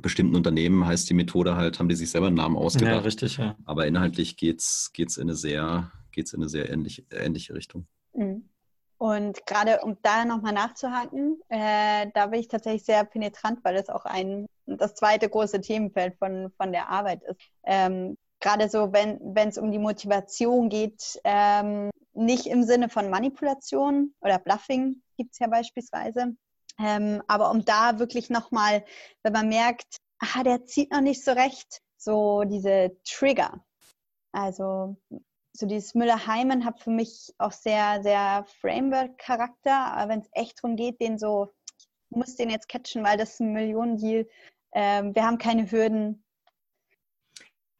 bestimmten 0.00 0.36
Unternehmen 0.36 0.86
heißt 0.86 1.08
die 1.08 1.14
Methode 1.14 1.56
halt, 1.56 1.78
haben 1.78 1.88
die 1.88 1.94
sich 1.94 2.10
selber 2.10 2.28
einen 2.28 2.36
Namen 2.36 2.56
ausgedacht. 2.56 2.94
Ja, 2.94 2.98
richtig, 3.00 3.36
ja. 3.36 3.56
Aber 3.64 3.86
inhaltlich 3.86 4.36
geht 4.36 4.60
es 4.60 4.90
geht's 4.92 5.16
in 5.16 5.28
eine 5.28 5.36
sehr, 5.36 5.92
geht's 6.12 6.32
in 6.32 6.40
eine 6.40 6.48
sehr 6.48 6.70
ähnliche, 6.70 7.04
ähnliche 7.10 7.54
Richtung. 7.54 7.86
Mhm. 8.12 8.48
Und 8.96 9.44
gerade 9.46 9.80
um 9.82 9.98
da 10.02 10.24
nochmal 10.24 10.52
nachzuhaken, 10.52 11.40
äh, 11.48 12.06
da 12.14 12.28
bin 12.28 12.40
ich 12.40 12.48
tatsächlich 12.48 12.84
sehr 12.84 13.04
penetrant, 13.04 13.60
weil 13.62 13.74
das 13.74 13.88
auch 13.88 14.04
ein 14.04 14.46
das 14.66 14.94
zweite 14.94 15.28
große 15.28 15.60
Themenfeld 15.60 16.16
von, 16.18 16.50
von 16.56 16.72
der 16.72 16.88
Arbeit 16.88 17.22
ist. 17.24 17.38
Ähm, 17.64 18.16
gerade 18.40 18.68
so, 18.68 18.92
wenn 18.92 19.48
es 19.48 19.58
um 19.58 19.70
die 19.72 19.78
Motivation 19.78 20.68
geht, 20.68 21.20
ähm, 21.24 21.90
nicht 22.14 22.46
im 22.46 22.62
Sinne 22.62 22.88
von 22.88 23.10
Manipulation 23.10 24.14
oder 24.20 24.38
Bluffing 24.38 25.02
gibt 25.16 25.32
es 25.32 25.38
ja 25.38 25.48
beispielsweise, 25.48 26.34
ähm, 26.78 27.22
aber 27.26 27.50
um 27.50 27.64
da 27.64 27.98
wirklich 27.98 28.30
nochmal, 28.30 28.84
wenn 29.22 29.32
man 29.32 29.48
merkt, 29.48 29.98
aha, 30.18 30.42
der 30.42 30.64
zieht 30.64 30.92
noch 30.92 31.00
nicht 31.00 31.24
so 31.24 31.32
recht, 31.32 31.82
so 31.96 32.44
diese 32.44 32.96
Trigger. 33.04 33.64
Also 34.32 34.96
so 35.56 35.66
dieses 35.66 35.94
Müller-Heimen 35.94 36.64
hat 36.64 36.80
für 36.80 36.90
mich 36.90 37.32
auch 37.38 37.52
sehr, 37.52 38.02
sehr 38.02 38.44
Framework-Charakter, 38.60 39.94
aber 39.94 40.10
wenn 40.10 40.20
es 40.20 40.28
echt 40.32 40.58
darum 40.58 40.76
geht, 40.76 41.00
den 41.00 41.18
so, 41.18 41.52
ich 42.10 42.16
muss 42.16 42.34
den 42.34 42.50
jetzt 42.50 42.68
catchen, 42.68 43.04
weil 43.04 43.16
das 43.16 43.34
ist 43.34 43.40
ein 43.40 43.52
Millionendeal, 43.52 44.26
ähm, 44.72 45.14
wir 45.14 45.24
haben 45.24 45.38
keine 45.38 45.70
Hürden. 45.70 46.24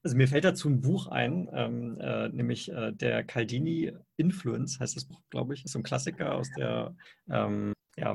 Also 0.05 0.17
mir 0.17 0.29
fällt 0.29 0.45
dazu 0.45 0.69
ein 0.69 0.83
Buch 0.83 1.09
ein, 1.09 1.49
ähm, 1.53 1.99
äh, 1.99 2.29
nämlich 2.29 2.71
äh, 2.71 2.93
der 2.93 3.25
Caldini 3.25 3.93
Influence 4.17 4.79
heißt 4.79 4.95
das 4.97 5.07
Buch, 5.07 5.21
glaube 5.31 5.55
ich, 5.55 5.65
ist 5.65 5.73
so 5.73 5.81
ein 5.81 5.83
Klassiker 5.83 6.35
aus 6.35 6.49
der 6.57 6.95
ähm, 7.29 7.73
ja, 7.97 8.15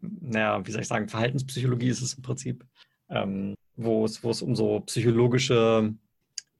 naja, 0.00 0.66
wie 0.66 0.70
soll 0.70 0.82
ich 0.82 0.88
sagen, 0.88 1.08
Verhaltenspsychologie 1.08 1.88
ist 1.88 2.02
es 2.02 2.14
im 2.14 2.22
Prinzip, 2.22 2.64
ähm, 3.08 3.54
wo 3.76 4.04
es 4.04 4.42
um 4.42 4.54
so 4.56 4.80
psychologische 4.80 5.94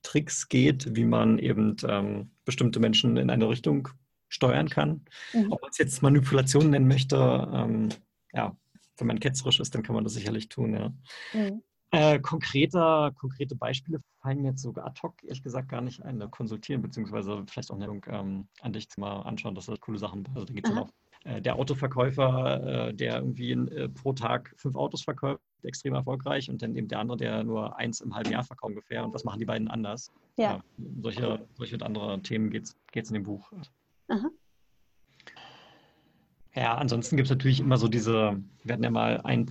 Tricks 0.02 0.48
geht, 0.48 0.94
wie 0.94 1.04
man 1.04 1.38
eben 1.38 1.76
ähm, 1.88 2.30
bestimmte 2.44 2.80
Menschen 2.80 3.16
in 3.16 3.30
eine 3.30 3.48
Richtung 3.48 3.88
steuern 4.28 4.68
kann. 4.68 5.04
Mhm. 5.32 5.52
Ob 5.52 5.62
man 5.62 5.70
es 5.70 5.78
jetzt 5.78 6.02
Manipulation 6.02 6.70
nennen 6.70 6.88
möchte, 6.88 7.16
ähm, 7.52 7.88
ja, 8.32 8.56
wenn 8.98 9.06
man 9.06 9.20
ketzerisch 9.20 9.60
ist, 9.60 9.74
dann 9.74 9.82
kann 9.82 9.94
man 9.94 10.04
das 10.04 10.14
sicherlich 10.14 10.48
tun, 10.48 10.74
ja. 10.74 10.92
Mhm. 11.32 11.62
Äh, 11.92 12.18
konkreter, 12.18 13.12
konkrete 13.16 13.54
Beispiele 13.54 14.00
fallen 14.20 14.42
mir 14.42 14.50
jetzt 14.50 14.62
sogar 14.62 14.86
ad 14.86 15.00
hoc, 15.02 15.22
ehrlich 15.22 15.42
gesagt, 15.42 15.68
gar 15.68 15.80
nicht 15.80 16.02
ein. 16.02 16.18
Konsultieren, 16.30 16.82
beziehungsweise 16.82 17.44
vielleicht 17.48 17.70
auch 17.70 17.80
eine 17.80 18.00
ähm, 18.08 18.48
an 18.60 18.72
dich 18.72 18.88
mal 18.96 19.20
anschauen, 19.22 19.54
dass 19.54 19.66
das 19.66 19.80
coole 19.80 19.98
Sachen, 19.98 20.28
also 20.34 20.44
da 20.44 20.52
geht 20.52 20.66
es 20.66 20.74
dann 20.74 20.82
auch 20.82 20.90
der 21.40 21.56
Autoverkäufer, 21.56 22.88
äh, 22.88 22.94
der 22.94 23.16
irgendwie 23.16 23.52
äh, 23.52 23.88
pro 23.88 24.12
Tag 24.12 24.54
fünf 24.56 24.76
Autos 24.76 25.02
verkauft, 25.02 25.40
extrem 25.62 25.94
erfolgreich 25.94 26.48
und 26.48 26.62
dann 26.62 26.76
eben 26.76 26.88
der 26.88 27.00
andere, 27.00 27.16
der 27.16 27.44
nur 27.44 27.76
eins 27.76 28.00
im 28.00 28.14
halben 28.14 28.30
Jahr 28.30 28.44
verkauft 28.44 28.70
ungefähr. 28.70 29.04
Und 29.04 29.12
was 29.12 29.24
machen 29.24 29.40
die 29.40 29.44
beiden 29.44 29.68
anders? 29.68 30.12
Ja. 30.36 30.60
solche, 31.00 31.46
solche 31.54 31.74
und 31.74 31.82
andere 31.82 32.20
Themen 32.22 32.50
geht 32.50 32.74
es 32.94 33.08
in 33.08 33.14
dem 33.14 33.24
Buch. 33.24 33.50
Aha. 34.08 34.30
Ja, 36.54 36.74
ansonsten 36.76 37.16
gibt 37.16 37.26
es 37.26 37.30
natürlich 37.30 37.60
immer 37.60 37.76
so 37.76 37.86
diese, 37.86 38.40
wir 38.62 38.72
hatten 38.72 38.84
ja 38.84 38.90
mal 38.90 39.20
einen 39.22 39.44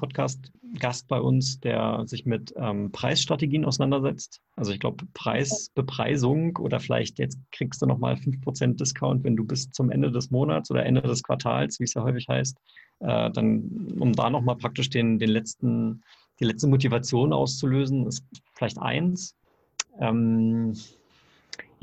Podcast-Gast 0.76 1.08
bei 1.08 1.20
uns, 1.20 1.60
der 1.60 2.04
sich 2.06 2.26
mit 2.26 2.54
ähm, 2.58 2.92
Preisstrategien 2.92 3.66
auseinandersetzt. 3.66 4.42
Also 4.56 4.72
ich 4.72 4.80
glaube, 4.80 5.06
Preisbepreisung 5.14 6.58
oder 6.58 6.80
vielleicht 6.80 7.20
jetzt 7.20 7.40
kriegst 7.52 7.82
du 7.82 7.86
nochmal 7.86 8.16
5% 8.16 8.78
Discount, 8.78 9.24
wenn 9.24 9.36
du 9.36 9.46
bis 9.46 9.72
zum 9.72 9.90
Ende 9.90 10.12
des 10.12 10.32
Monats 10.32 10.70
oder 10.72 10.86
Ende 10.86 11.02
des 11.02 11.24
Quartals, 11.24 11.80
wie 11.80 11.86
es 11.86 11.94
ja 11.94 12.04
häufig 12.04 12.28
heißt, 12.28 12.58
äh, 13.00 13.32
dann, 13.32 13.94
um 14.00 14.14
da 14.14 14.30
nochmal 14.30 14.58
praktisch 14.58 14.90
den, 14.90 15.20
den 15.20 15.30
letzten, 15.30 16.04
die 16.40 16.46
letzte 16.46 16.68
Motivation 16.68 17.34
auszulösen, 17.34 18.08
ist 18.08 18.26
vielleicht 18.54 18.78
eins. 18.78 19.36
Ähm, 20.00 20.74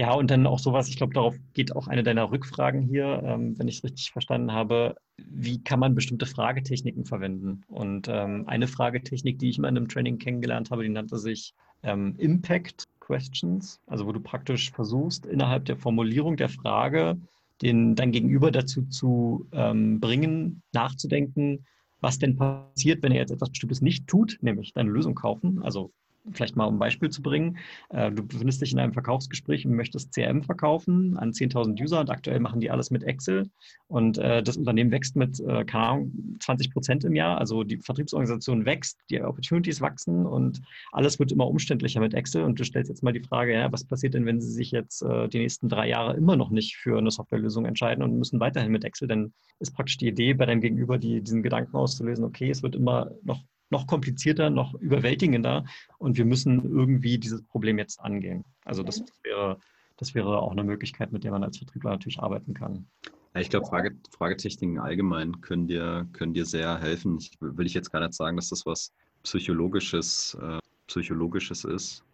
ja, 0.03 0.15
und 0.15 0.33
dann 0.33 0.49
auch 0.49 0.59
sowas, 0.59 0.89
ich 0.89 0.97
glaube, 0.97 1.15
darauf 1.15 1.37
geht 1.55 1.77
auch 1.77 1.87
eine 1.87 2.03
deiner 2.03 2.33
Rückfragen 2.33 2.83
hier, 2.83 3.23
ähm, 3.25 3.57
wenn 3.57 3.69
ich 3.69 3.77
es 3.77 3.85
richtig 3.85 4.11
verstanden 4.11 4.51
habe. 4.51 4.97
Wie 5.17 5.63
kann 5.63 5.79
man 5.79 5.95
bestimmte 5.95 6.27
Fragetechniken 6.27 7.05
verwenden? 7.05 7.63
Und 7.69 8.09
ähm, 8.09 8.43
eine 8.49 8.67
Fragetechnik, 8.67 9.39
die 9.39 9.49
ich 9.49 9.59
mal 9.59 9.69
in 9.69 9.77
einem 9.77 9.87
Training 9.87 10.19
kennengelernt 10.19 10.73
habe, 10.73 10.83
die 10.83 10.89
nannte 10.89 11.19
sich 11.19 11.55
ähm, 11.85 12.17
Impact 12.19 12.89
Questions, 12.99 13.81
also 13.87 14.05
wo 14.05 14.11
du 14.11 14.19
praktisch 14.19 14.73
versuchst, 14.73 15.25
innerhalb 15.25 15.67
der 15.67 15.77
Formulierung 15.77 16.37
der 16.37 16.49
Frage 16.49 17.17
den 17.63 17.95
dein 17.95 18.11
Gegenüber 18.11 18.51
dazu 18.51 18.83
zu 18.83 19.47
ähm, 19.53 20.01
bringen, 20.01 20.63
nachzudenken, 20.73 21.65
was 22.01 22.19
denn 22.19 22.35
passiert, 22.35 23.05
wenn 23.05 23.13
er 23.13 23.21
jetzt 23.21 23.31
etwas 23.31 23.51
Bestimmtes 23.51 23.81
nicht 23.81 24.09
tut, 24.09 24.37
nämlich 24.41 24.73
deine 24.73 24.91
Lösung 24.91 25.15
kaufen, 25.15 25.63
also 25.63 25.93
vielleicht 26.31 26.57
mal 26.57 26.67
um 26.67 26.77
ein 26.77 26.79
Beispiel 26.79 27.11
zu 27.11 27.23
bringen, 27.23 27.59
äh, 27.91 28.11
du 28.11 28.27
befindest 28.27 28.63
dich 28.63 28.73
in 28.73 28.79
einem 28.79 28.93
Verkaufsgespräch 28.93 29.67
und 29.67 29.75
möchtest 29.75 30.15
CRM 30.15 30.43
verkaufen 30.43 31.17
an 31.17 31.33
10.000 31.33 31.81
User 31.83 32.01
und 32.01 32.11
aktuell 32.11 32.41
machen 32.41 32.61
die 32.61 32.71
alles 32.71 32.91
mit 32.91 33.03
Excel. 33.03 33.51
Und 33.89 34.19
äh, 34.19 34.43
das 34.43 34.57
Unternehmen 34.57 34.91
wächst 34.91 35.17
mit, 35.17 35.41
äh, 35.41 35.65
keine 35.65 35.85
Ahnung, 35.85 36.37
20 36.41 36.73
Prozent 36.73 37.05
im 37.05 37.15
Jahr, 37.15 37.39
also 37.39 37.65
die 37.65 37.79
Vertriebsorganisation 37.79 38.65
wächst, 38.65 38.99
die 39.11 39.21
Opportunities 39.21 39.81
wachsen 39.81 40.27
und 40.27 40.63
alles 40.93 41.19
wird 41.19 41.33
immer 41.33 41.49
umständlicher 41.49 42.01
mit 42.01 42.15
Excel. 42.15 42.43
Und 42.43 42.59
du 42.59 42.65
stellst 42.65 42.89
jetzt 42.89 43.03
mal 43.03 43.13
die 43.13 43.23
Frage, 43.23 43.55
ja, 43.55 43.73
was 43.73 43.85
passiert 43.85 44.15
denn, 44.15 44.27
wenn 44.27 44.41
sie 44.41 44.51
sich 44.51 44.71
jetzt 44.71 45.03
die 45.03 45.39
nächsten 45.39 45.69
drei 45.69 45.89
Jahre 45.89 46.17
immer 46.17 46.37
noch 46.37 46.51
nicht 46.51 46.77
für 46.77 46.99
eine 46.99 47.11
Softwarelösung 47.11 47.67
entscheiden 47.67 48.03
und 48.03 48.19
müssen 48.19 48.41
weiterhin 48.41 48.71
mit 48.71 48.85
Excel, 48.85 49.09
dann 49.09 49.33
ist 49.59 49.75
praktisch 49.75 49.97
die 49.97 50.09
Idee 50.09 50.35
bei 50.35 50.47
deinem 50.47 50.61
Gegenüber, 50.61 50.99
die, 50.99 51.21
diesen 51.23 51.43
Gedanken 51.43 51.77
auszulösen, 51.77 52.25
okay, 52.25 52.51
es 52.51 52.63
wird 52.63 52.75
immer 52.75 53.11
noch 53.23 53.43
noch 53.73 53.89
komplizierter, 53.89 54.51
noch 54.51 54.75
überwältigender 54.75 55.65
und 55.99 56.17
wir 56.17 56.25
müssen 56.25 56.63
irgendwie 56.65 57.19
dieses 57.19 57.43
Problem 57.43 57.79
jetzt 57.79 57.99
angehen. 57.99 58.45
Also 58.65 58.85
das, 58.85 59.01
das, 59.01 59.25
wäre, 59.25 59.59
das 59.97 60.15
wäre 60.15 60.39
auch 60.39 60.53
eine 60.53 60.63
Möglichkeit, 60.63 61.11
mit 61.11 61.25
der 61.25 61.33
man 61.33 61.43
als 61.43 61.59
Vertriebler 61.59 61.91
natürlich 61.91 62.21
arbeiten 62.21 62.55
kann. 62.55 62.87
Ja, 63.35 63.41
ich 63.41 63.51
glaube, 63.51 63.67
Frage, 63.67 63.97
Fragetechniken 64.11 64.79
allgemein 64.79 65.41
können 65.41 65.67
dir, 65.67 66.07
können 66.13 66.35
dir 66.35 66.45
sehr 66.45 66.79
helfen. 66.79 67.17
Ich, 67.19 67.33
will 67.41 67.67
ich 67.67 67.75
jetzt 67.75 67.91
gar 67.91 68.01
nicht 68.01 68.15
sagen, 68.15 68.37
dass 68.37 68.51
das 68.51 68.67
was 68.67 68.93
Psychologisches, 69.23 70.37
äh, 70.41 70.59
Psychologisches 70.87 71.65
ist. 71.65 72.05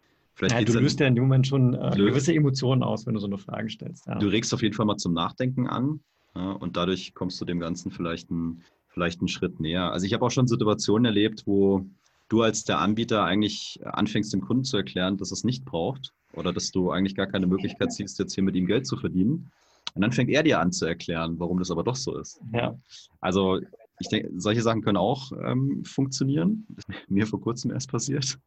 Ja, 0.41 0.61
du 0.61 0.79
löst 0.79 1.01
ja 1.01 1.07
in 1.07 1.15
dem 1.15 1.25
Moment 1.25 1.47
schon 1.47 1.73
äh, 1.73 1.91
gewisse 1.93 2.33
Emotionen 2.33 2.83
aus, 2.83 3.05
wenn 3.05 3.13
du 3.13 3.19
so 3.19 3.27
eine 3.27 3.37
Frage 3.37 3.69
stellst. 3.69 4.07
Ja. 4.07 4.15
Du 4.15 4.27
regst 4.27 4.53
auf 4.53 4.61
jeden 4.61 4.73
Fall 4.73 4.85
mal 4.85 4.95
zum 4.95 5.13
Nachdenken 5.13 5.67
an 5.67 5.99
ja, 6.33 6.51
und 6.51 6.77
dadurch 6.77 7.13
kommst 7.13 7.41
du 7.41 7.45
dem 7.45 7.59
Ganzen 7.59 7.91
vielleicht 7.91 8.31
ein, 8.31 8.63
vielleicht 8.89 9.19
einen 9.19 9.27
Schritt 9.27 9.59
näher. 9.59 9.91
Also 9.91 10.05
ich 10.05 10.13
habe 10.13 10.25
auch 10.25 10.31
schon 10.31 10.47
Situationen 10.47 11.05
erlebt, 11.05 11.43
wo 11.45 11.85
du 12.27 12.41
als 12.41 12.63
der 12.63 12.79
Anbieter 12.79 13.23
eigentlich 13.23 13.79
anfängst, 13.83 14.33
dem 14.33 14.41
Kunden 14.41 14.63
zu 14.63 14.77
erklären, 14.77 15.17
dass 15.17 15.31
es 15.31 15.43
nicht 15.43 15.65
braucht 15.65 16.13
oder 16.33 16.53
dass 16.53 16.71
du 16.71 16.91
eigentlich 16.91 17.15
gar 17.15 17.27
keine 17.27 17.47
Möglichkeit 17.47 17.91
siehst, 17.91 18.19
jetzt 18.19 18.35
hier 18.35 18.43
mit 18.43 18.55
ihm 18.55 18.67
Geld 18.67 18.85
zu 18.85 18.97
verdienen. 18.97 19.51
Und 19.95 20.01
dann 20.01 20.11
fängt 20.11 20.29
er 20.29 20.43
dir 20.43 20.59
an 20.59 20.71
zu 20.71 20.85
erklären, 20.85 21.39
warum 21.39 21.57
das 21.57 21.71
aber 21.71 21.83
doch 21.83 21.95
so 21.95 22.17
ist. 22.17 22.39
Ja. 22.53 22.77
Also 23.19 23.59
ich 23.99 24.07
denke, 24.07 24.31
solche 24.35 24.61
Sachen 24.61 24.81
können 24.81 24.97
auch 24.97 25.31
ähm, 25.43 25.83
funktionieren. 25.83 26.65
Das 26.69 26.85
ist 27.01 27.09
mir 27.09 27.27
vor 27.27 27.41
kurzem 27.41 27.71
erst 27.71 27.91
passiert, 27.91 28.37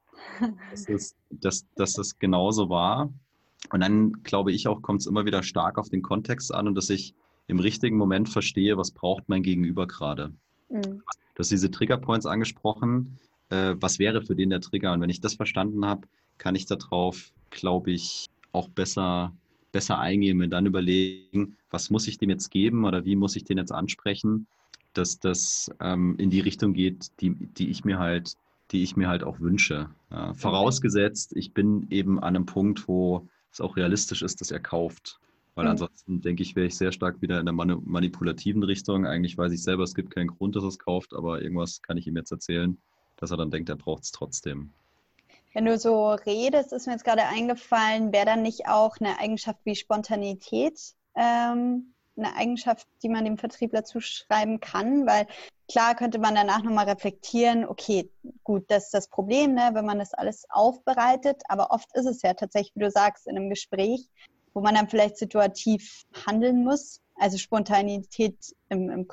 dass 0.70 0.84
das, 0.84 1.16
dass, 1.30 1.66
dass 1.74 1.92
das 1.94 2.18
genauso 2.18 2.68
war. 2.68 3.12
Und 3.70 3.80
dann 3.80 4.22
glaube 4.22 4.52
ich 4.52 4.66
auch, 4.68 4.82
kommt 4.82 5.00
es 5.00 5.06
immer 5.06 5.24
wieder 5.24 5.42
stark 5.42 5.78
auf 5.78 5.88
den 5.88 6.02
Kontext 6.02 6.52
an 6.54 6.68
und 6.68 6.74
dass 6.74 6.90
ich 6.90 7.14
im 7.46 7.58
richtigen 7.58 7.96
Moment 7.96 8.28
verstehe, 8.28 8.76
was 8.76 8.90
braucht 8.90 9.28
mein 9.28 9.42
Gegenüber 9.42 9.86
gerade. 9.86 10.32
Mhm. 10.68 11.02
Du 11.34 11.38
hast 11.38 11.50
diese 11.50 11.70
Triggerpoints 11.70 12.26
angesprochen. 12.26 13.18
Äh, 13.50 13.74
was 13.78 13.98
wäre 13.98 14.22
für 14.22 14.34
den 14.34 14.50
der 14.50 14.60
Trigger? 14.60 14.92
Und 14.92 15.00
wenn 15.00 15.10
ich 15.10 15.20
das 15.20 15.34
verstanden 15.34 15.84
habe, 15.84 16.08
kann 16.38 16.54
ich 16.54 16.66
darauf, 16.66 17.32
glaube 17.50 17.90
ich, 17.90 18.26
auch 18.52 18.68
besser, 18.68 19.32
besser 19.72 19.98
eingehen 19.98 20.42
und 20.42 20.50
dann 20.50 20.66
überlegen, 20.66 21.56
was 21.70 21.90
muss 21.90 22.06
ich 22.06 22.18
dem 22.18 22.30
jetzt 22.30 22.50
geben 22.50 22.84
oder 22.84 23.04
wie 23.04 23.16
muss 23.16 23.36
ich 23.36 23.44
den 23.44 23.58
jetzt 23.58 23.72
ansprechen, 23.72 24.46
dass 24.92 25.18
das 25.18 25.70
ähm, 25.80 26.16
in 26.18 26.30
die 26.30 26.40
Richtung 26.40 26.74
geht, 26.74 27.20
die, 27.20 27.30
die 27.30 27.70
ich 27.70 27.84
mir 27.84 27.98
halt, 27.98 28.36
die 28.70 28.82
ich 28.82 28.96
mir 28.96 29.08
halt 29.08 29.24
auch 29.24 29.40
wünsche. 29.40 29.88
Ja, 30.10 30.34
vorausgesetzt, 30.34 31.34
ich 31.34 31.54
bin 31.54 31.86
eben 31.90 32.18
an 32.18 32.36
einem 32.36 32.46
Punkt, 32.46 32.88
wo 32.88 33.26
es 33.50 33.60
auch 33.60 33.76
realistisch 33.76 34.22
ist, 34.22 34.40
dass 34.40 34.50
er 34.50 34.60
kauft. 34.60 35.18
Weil 35.54 35.66
mhm. 35.66 35.72
ansonsten 35.72 36.20
denke 36.20 36.42
ich, 36.42 36.56
wäre 36.56 36.66
ich 36.66 36.76
sehr 36.76 36.92
stark 36.92 37.20
wieder 37.20 37.38
in 37.38 37.46
der 37.46 37.52
manipulativen 37.52 38.62
Richtung. 38.62 39.06
Eigentlich 39.06 39.36
weiß 39.36 39.52
ich 39.52 39.62
selber, 39.62 39.82
es 39.82 39.94
gibt 39.94 40.14
keinen 40.14 40.28
Grund, 40.28 40.56
dass 40.56 40.64
er 40.64 40.68
es 40.68 40.78
kauft, 40.78 41.12
aber 41.14 41.42
irgendwas 41.42 41.82
kann 41.82 41.96
ich 41.96 42.06
ihm 42.06 42.16
jetzt 42.16 42.32
erzählen, 42.32 42.78
dass 43.16 43.30
er 43.30 43.36
dann 43.36 43.50
denkt, 43.50 43.68
er 43.68 43.76
braucht 43.76 44.04
es 44.04 44.12
trotzdem. 44.12 44.72
Wenn 45.54 45.66
du 45.66 45.78
so 45.78 46.12
redest, 46.12 46.72
ist 46.72 46.86
mir 46.86 46.94
jetzt 46.94 47.04
gerade 47.04 47.24
eingefallen, 47.24 48.12
wäre 48.12 48.24
dann 48.24 48.42
nicht 48.42 48.68
auch 48.68 48.96
eine 48.98 49.18
Eigenschaft 49.18 49.60
wie 49.64 49.76
Spontanität 49.76 50.80
ähm, 51.14 51.92
eine 52.16 52.34
Eigenschaft, 52.36 52.86
die 53.02 53.10
man 53.10 53.24
dem 53.26 53.36
Vertriebler 53.36 53.84
zuschreiben 53.84 54.60
kann? 54.60 55.06
Weil 55.06 55.26
klar 55.70 55.94
könnte 55.94 56.18
man 56.18 56.34
danach 56.34 56.62
nochmal 56.62 56.88
reflektieren, 56.88 57.66
okay, 57.66 58.10
gut, 58.44 58.64
das 58.68 58.84
ist 58.84 58.94
das 58.94 59.08
Problem, 59.08 59.52
ne, 59.52 59.70
wenn 59.74 59.84
man 59.84 59.98
das 59.98 60.14
alles 60.14 60.46
aufbereitet, 60.48 61.42
aber 61.48 61.70
oft 61.70 61.94
ist 61.94 62.06
es 62.06 62.22
ja 62.22 62.32
tatsächlich, 62.32 62.74
wie 62.74 62.84
du 62.84 62.90
sagst, 62.90 63.26
in 63.26 63.36
einem 63.36 63.50
Gespräch, 63.50 64.08
wo 64.54 64.60
man 64.60 64.74
dann 64.74 64.88
vielleicht 64.88 65.16
situativ 65.16 66.04
handeln 66.26 66.64
muss? 66.64 67.00
Also 67.16 67.38
Spontanität 67.38 68.36
im, 68.68 68.90
im 68.90 69.06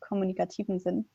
kommunikativen 0.00 0.78
Sinn. 0.78 1.08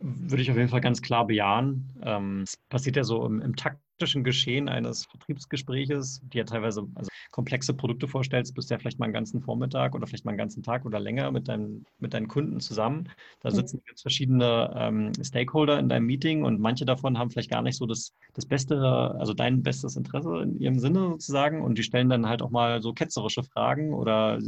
Würde 0.00 0.42
ich 0.42 0.50
auf 0.50 0.56
jeden 0.56 0.68
Fall 0.68 0.80
ganz 0.80 1.02
klar 1.02 1.26
bejahen. 1.26 1.92
Ähm, 2.02 2.42
es 2.42 2.56
passiert 2.68 2.94
ja 2.94 3.02
so 3.02 3.26
im, 3.26 3.40
im 3.40 3.56
taktischen 3.56 4.22
Geschehen 4.22 4.68
eines 4.68 5.06
Vertriebsgespräches, 5.06 6.20
die 6.22 6.38
ja 6.38 6.44
teilweise 6.44 6.86
also 6.94 7.10
komplexe 7.32 7.74
Produkte 7.74 8.06
vorstellst, 8.06 8.54
bist 8.54 8.70
du 8.70 8.74
ja 8.74 8.78
vielleicht 8.78 9.00
mal 9.00 9.06
einen 9.06 9.12
ganzen 9.12 9.42
Vormittag 9.42 9.96
oder 9.96 10.06
vielleicht 10.06 10.24
mal 10.24 10.30
einen 10.30 10.38
ganzen 10.38 10.62
Tag 10.62 10.86
oder 10.86 11.00
länger 11.00 11.32
mit, 11.32 11.48
deinem, 11.48 11.84
mit 11.98 12.14
deinen 12.14 12.28
Kunden 12.28 12.60
zusammen. 12.60 13.08
Da 13.40 13.50
sitzen 13.50 13.82
jetzt 13.88 14.02
verschiedene 14.02 14.72
ähm, 14.76 15.12
Stakeholder 15.20 15.80
in 15.80 15.88
deinem 15.88 16.06
Meeting 16.06 16.44
und 16.44 16.60
manche 16.60 16.84
davon 16.84 17.18
haben 17.18 17.30
vielleicht 17.30 17.50
gar 17.50 17.62
nicht 17.62 17.76
so 17.76 17.86
das, 17.86 18.14
das 18.34 18.46
beste, 18.46 18.80
also 19.18 19.34
dein 19.34 19.64
bestes 19.64 19.96
Interesse 19.96 20.42
in 20.42 20.60
ihrem 20.60 20.78
Sinne 20.78 21.00
sozusagen 21.10 21.62
und 21.62 21.76
die 21.76 21.82
stellen 21.82 22.08
dann 22.08 22.28
halt 22.28 22.40
auch 22.40 22.50
mal 22.50 22.80
so 22.82 22.92
ketzerische 22.92 23.42
Fragen 23.42 23.92
oder 23.94 24.38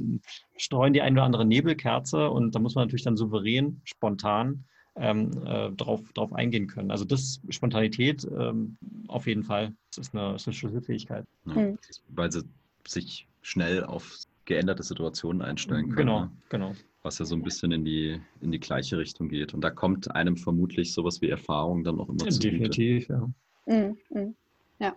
streuen 0.57 0.93
die 0.93 1.03
eine 1.03 1.15
oder 1.15 1.25
andere 1.25 1.45
Nebelkerze 1.45 2.31
und 2.31 2.55
da 2.55 2.61
muss 2.61 2.77
man 2.77 2.85
natürlich 2.85 3.05
dann 3.05 3.17
souverän, 3.17 3.81
spontan 3.85 4.65
ähm, 4.97 5.31
äh, 5.47 5.71
drauf, 5.71 6.01
drauf 6.13 6.33
eingehen 6.33 6.67
können. 6.67 6.91
Also 6.91 7.05
das 7.05 7.41
Spontanität 7.49 8.27
ähm, 8.37 8.77
auf 9.09 9.27
jeden 9.27 9.45
Fall, 9.45 9.73
das 9.91 10.09
ist 10.09 10.15
eine, 10.15 10.35
ist 10.35 10.47
eine 10.47 10.55
Schlüsselfähigkeit. 10.55 11.27
Ja, 11.47 11.55
mhm. 11.55 11.79
Weil 12.09 12.33
sie 12.33 12.43
sich 12.87 13.29
schnell 13.43 13.85
auf 13.85 14.19
geänderte 14.45 14.83
Situationen 14.83 15.43
einstellen 15.43 15.87
können. 15.87 15.97
Genau, 15.97 16.21
ne? 16.21 16.31
genau. 16.49 16.73
Was 17.03 17.19
ja 17.19 17.25
so 17.25 17.35
ein 17.35 17.43
bisschen 17.43 17.73
in 17.73 17.85
die, 17.85 18.21
in 18.41 18.53
die 18.53 18.61
gleiche 18.61 18.99
Richtung 18.99 19.29
geht. 19.29 19.55
Und 19.55 19.63
da 19.63 19.71
kommt 19.71 20.15
einem 20.15 20.37
vermutlich 20.37 20.93
sowas 20.93 21.23
wie 21.23 21.31
Erfahrung 21.31 21.85
dann 21.85 21.99
auch 21.99 22.09
immer 22.09 22.29
zu. 22.29 22.39
Definitiv, 22.39 23.09
ja. 23.09 23.29
Mhm, 23.67 23.97
mhm. 24.11 24.35
ja. 24.81 24.95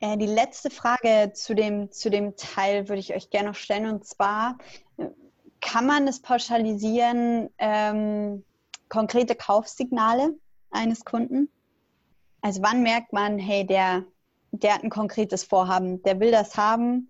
Äh, 0.00 0.16
die 0.16 0.26
letzte 0.26 0.70
Frage 0.70 1.32
zu 1.34 1.54
dem, 1.54 1.90
zu 1.90 2.08
dem 2.08 2.36
Teil 2.36 2.88
würde 2.88 3.00
ich 3.00 3.14
euch 3.14 3.30
gerne 3.30 3.48
noch 3.48 3.56
stellen. 3.56 3.86
Und 3.86 4.06
zwar, 4.06 4.58
äh, 4.96 5.08
kann 5.60 5.86
man 5.86 6.06
es 6.06 6.20
pauschalisieren, 6.20 7.50
ähm, 7.58 8.44
konkrete 8.88 9.34
Kaufsignale 9.34 10.34
eines 10.70 11.04
Kunden? 11.04 11.48
Also 12.40 12.62
wann 12.62 12.82
merkt 12.82 13.12
man, 13.12 13.38
hey, 13.38 13.66
der, 13.66 14.04
der 14.52 14.74
hat 14.74 14.84
ein 14.84 14.90
konkretes 14.90 15.44
Vorhaben, 15.44 16.02
der 16.02 16.20
will 16.20 16.30
das 16.30 16.56
haben, 16.56 17.08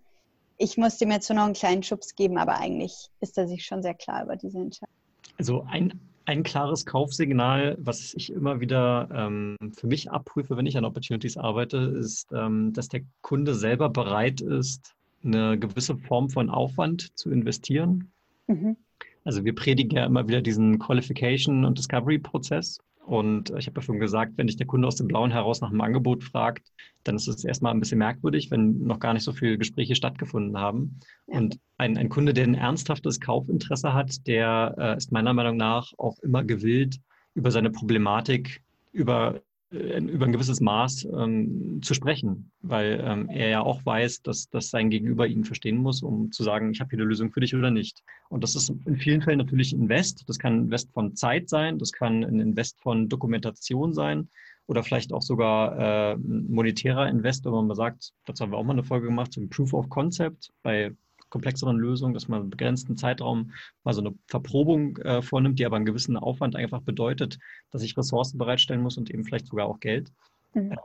ich 0.59 0.77
muss 0.77 0.99
dem 0.99 1.11
jetzt 1.11 1.29
nur 1.29 1.37
noch 1.37 1.45
einen 1.45 1.55
kleinen 1.55 1.83
Schubs 1.83 2.15
geben, 2.15 2.39
aber 2.39 2.59
eigentlich 2.59 3.09
ist 3.21 3.37
er 3.39 3.49
sich 3.49 3.65
schon 3.65 3.83
sehr 3.83 3.95
klar 3.95 4.25
über 4.25 4.37
diese 4.37 4.59
Entscheidung. 4.59 4.95
Also 5.39 5.67
ein, 5.69 6.01
ein 6.27 6.43
klares 6.43 6.87
Kaufsignal, 6.87 7.77
was 7.81 8.15
ich 8.15 8.33
immer 8.33 8.61
wieder 8.61 9.09
ähm, 9.13 9.57
für 9.77 9.87
mich 9.87 10.11
abprüfe, 10.11 10.57
wenn 10.57 10.67
ich 10.67 10.77
an 10.77 10.85
Opportunities 10.85 11.37
arbeite, 11.37 11.79
ist, 11.79 12.31
ähm, 12.33 12.73
dass 12.73 12.89
der 12.89 13.03
Kunde 13.21 13.55
selber 13.55 13.89
bereit 13.89 14.41
ist, 14.41 14.95
eine 15.25 15.59
gewisse 15.59 15.97
Form 15.97 16.29
von 16.29 16.51
Aufwand 16.51 17.17
zu 17.19 17.31
investieren. 17.31 18.13
Mhm. 18.47 18.77
Also 19.25 19.45
wir 19.45 19.55
predigen 19.55 19.97
ja 19.97 20.05
immer 20.05 20.29
wieder 20.29 20.43
diesen 20.43 20.79
Qualification- 20.79 21.65
und 21.65 21.79
Discovery-Prozess. 21.79 22.79
Und 23.07 23.51
ich 23.59 23.67
habe 23.67 23.81
ja 23.81 23.83
schon 23.83 23.99
gesagt, 23.99 24.33
wenn 24.37 24.47
dich 24.47 24.57
der 24.57 24.67
Kunde 24.67 24.89
aus 24.89 24.97
dem 24.97 25.09
Blauen 25.09 25.31
heraus 25.31 25.61
nach 25.61 25.71
einem 25.71 25.83
Angebot 25.83 26.25
fragt, 26.25 26.73
dann 27.05 27.17
ist 27.17 27.29
es 27.29 27.45
erstmal 27.45 27.73
ein 27.75 27.81
bisschen 27.81 27.99
merkwürdig, 27.99 28.51
wenn 28.51 28.83
noch 28.83 28.99
gar 28.99 29.13
nicht 29.13 29.25
so 29.25 29.33
viele 29.33 29.59
Gespräche 29.59 29.95
stattgefunden 29.95 30.57
haben. 30.59 31.01
Ja. 31.27 31.39
Und 31.39 31.59
ein, 31.77 31.99
ein 31.99 32.09
Kunde, 32.09 32.33
der 32.33 32.45
ein 32.45 32.55
ernsthaftes 32.55 33.21
Kaufinteresse 33.21 33.93
hat, 33.93 34.27
der 34.27 34.75
äh, 34.79 34.97
ist 34.97 35.13
meiner 35.13 35.35
Meinung 35.35 35.59
nach 35.59 35.93
auch 35.99 36.19
immer 36.21 36.45
gewillt, 36.45 36.99
über 37.35 37.51
seine 37.51 37.71
Problematik, 37.71 38.63
über 38.93 39.43
über 39.71 40.27
ein 40.27 40.33
gewisses 40.33 40.61
Maß 40.61 41.09
ähm, 41.17 41.81
zu 41.83 41.95
sprechen, 41.95 42.53
weil 42.61 43.03
ähm, 43.05 43.29
er 43.29 43.49
ja 43.49 43.61
auch 43.61 43.85
weiß, 43.85 44.23
dass, 44.23 44.49
dass 44.49 44.71
sein 44.71 44.91
Gegenüber 44.91 45.27
ihn 45.27 45.45
verstehen 45.45 45.79
muss, 45.79 46.03
um 46.03 46.31
zu 46.31 46.45
sagen, 46.45 46.71
ich 46.71 46.81
habe 46.81 46.91
hier 46.91 46.99
eine 46.99 47.09
Lösung 47.09 47.33
für 47.33 47.41
dich 47.41 47.55
oder 47.55 47.71
nicht. 47.71 48.03
Und 48.29 48.45
das 48.45 48.55
ist 48.55 48.71
in 48.87 48.97
vielen 48.97 49.23
Fällen 49.23 49.39
natürlich 49.39 49.73
ein 49.73 49.83
Invest. 49.83 50.25
Das 50.29 50.39
kann 50.39 50.55
ein 50.55 50.63
Invest 50.65 50.93
von 50.93 51.17
Zeit 51.17 51.49
sein, 51.49 51.79
das 51.79 51.93
kann 51.93 52.23
ein 52.25 52.41
Invest 52.41 52.81
von 52.81 53.09
Dokumentation 53.09 53.93
sein 53.93 54.29
oder 54.67 54.83
vielleicht 54.83 55.13
auch 55.13 55.23
sogar 55.23 56.13
äh, 56.13 56.17
monetärer 56.17 57.09
Invest, 57.09 57.45
wenn 57.45 57.53
man 57.53 57.67
mal 57.67 57.75
sagt, 57.75 58.13
dazu 58.25 58.43
haben 58.45 58.53
wir 58.53 58.59
auch 58.59 58.65
mal 58.65 58.73
eine 58.73 58.85
Folge 58.85 59.07
gemacht, 59.07 59.37
ein 59.37 59.51
Proof 59.51 59.75
of 59.75 59.89
Concept 59.89 60.51
bei 60.63 60.95
komplexeren 61.35 61.79
Lösungen, 61.79 62.15
dass 62.15 62.29
man 62.29 62.43
einen 62.43 62.51
begrenzten 62.51 62.97
Zeitraum 62.97 63.51
mal 63.83 63.93
so 63.93 64.01
eine 64.01 64.15
Verprobung 64.29 64.97
äh, 64.99 65.21
vornimmt, 65.21 65.59
die 65.59 65.67
aber 65.67 65.75
einen 65.75 65.85
gewissen 65.85 66.17
Aufwand 66.17 66.55
einfach 66.55 66.81
bedeutet, 66.81 67.41
dass 67.73 67.83
ich 67.83 67.99
Ressourcen 67.99 68.39
bereitstellen 68.39 68.83
muss 68.83 68.97
und 68.99 69.11
eben 69.11 69.25
vielleicht 69.25 69.49
sogar 69.49 69.67
auch 69.67 69.81
Geld. 69.81 70.13
Mhm. 70.55 70.71
Ähm, 70.71 70.79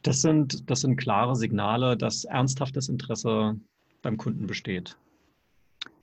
das, 0.00 0.22
sind, 0.22 0.70
das 0.70 0.80
sind 0.80 0.96
klare 0.96 1.36
Signale, 1.36 1.98
dass 1.98 2.24
ernsthaftes 2.24 2.88
Interesse 2.88 3.60
beim 4.00 4.16
Kunden 4.16 4.46
besteht. 4.46 4.96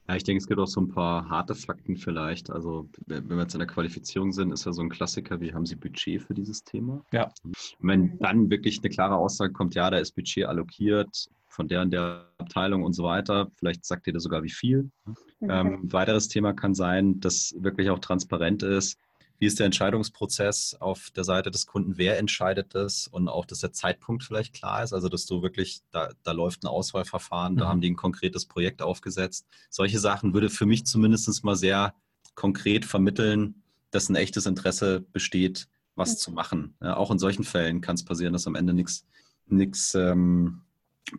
Ja, 0.07 0.15
ich 0.15 0.23
denke, 0.23 0.37
es 0.37 0.47
gibt 0.47 0.59
auch 0.59 0.67
so 0.67 0.81
ein 0.81 0.89
paar 0.89 1.27
harte 1.27 1.55
Fakten 1.55 1.97
vielleicht. 1.97 2.51
Also, 2.51 2.87
wenn 3.07 3.27
wir 3.27 3.39
jetzt 3.39 3.55
in 3.55 3.59
der 3.59 3.67
Qualifizierung 3.67 4.33
sind, 4.33 4.51
ist 4.51 4.65
ja 4.65 4.71
so 4.71 4.83
ein 4.83 4.89
Klassiker, 4.89 5.41
wie 5.41 5.51
haben 5.51 5.65
Sie 5.65 5.75
Budget 5.75 6.21
für 6.21 6.35
dieses 6.35 6.63
Thema? 6.63 7.03
Ja. 7.11 7.31
Und 7.43 7.57
wenn 7.79 8.19
dann 8.19 8.51
wirklich 8.51 8.79
eine 8.79 8.89
klare 8.89 9.15
Aussage 9.15 9.51
kommt, 9.51 9.73
ja, 9.73 9.89
da 9.89 9.97
ist 9.97 10.11
Budget 10.13 10.45
allokiert 10.45 11.27
von 11.57 11.67
der 11.67 11.81
und 11.81 11.91
der 11.91 12.29
Abteilung 12.37 12.83
und 12.83 12.93
so 12.93 13.03
weiter, 13.03 13.51
vielleicht 13.55 13.83
sagt 13.83 14.05
ihr 14.05 14.13
da 14.13 14.19
sogar 14.19 14.43
wie 14.43 14.51
viel. 14.51 14.91
Mhm. 15.39 15.49
Ähm, 15.49 15.91
weiteres 15.91 16.29
Thema 16.29 16.53
kann 16.53 16.75
sein, 16.75 17.19
dass 17.19 17.55
wirklich 17.57 17.89
auch 17.89 17.99
transparent 17.99 18.61
ist, 18.61 18.99
wie 19.39 19.45
ist 19.45 19.59
der 19.59 19.65
Entscheidungsprozess 19.65 20.77
auf 20.79 21.09
der 21.15 21.23
Seite 21.23 21.51
des 21.51 21.65
Kunden? 21.67 21.97
Wer 21.97 22.17
entscheidet 22.17 22.73
das? 22.73 23.07
Und 23.07 23.27
auch, 23.27 23.45
dass 23.45 23.59
der 23.59 23.71
Zeitpunkt 23.71 24.23
vielleicht 24.23 24.53
klar 24.53 24.83
ist. 24.83 24.93
Also, 24.93 25.09
dass 25.09 25.27
du 25.27 25.43
wirklich, 25.43 25.81
da, 25.91 26.09
da 26.23 26.31
läuft 26.31 26.63
ein 26.63 26.67
Auswahlverfahren, 26.67 27.53
mhm. 27.53 27.57
da 27.57 27.67
haben 27.67 27.81
die 27.81 27.89
ein 27.89 27.95
konkretes 27.95 28.45
Projekt 28.45 28.81
aufgesetzt. 28.81 29.45
Solche 29.69 29.99
Sachen 29.99 30.33
würde 30.33 30.49
für 30.49 30.65
mich 30.65 30.85
zumindest 30.85 31.43
mal 31.43 31.55
sehr 31.55 31.93
konkret 32.35 32.85
vermitteln, 32.85 33.63
dass 33.91 34.09
ein 34.09 34.15
echtes 34.15 34.45
Interesse 34.45 35.01
besteht, 35.01 35.67
was 35.95 36.13
mhm. 36.13 36.17
zu 36.17 36.31
machen. 36.31 36.75
Ja, 36.81 36.97
auch 36.97 37.11
in 37.11 37.19
solchen 37.19 37.43
Fällen 37.43 37.81
kann 37.81 37.95
es 37.95 38.05
passieren, 38.05 38.33
dass 38.33 38.47
am 38.47 38.55
Ende 38.55 38.73
nichts 38.73 39.95
ähm, 39.95 40.61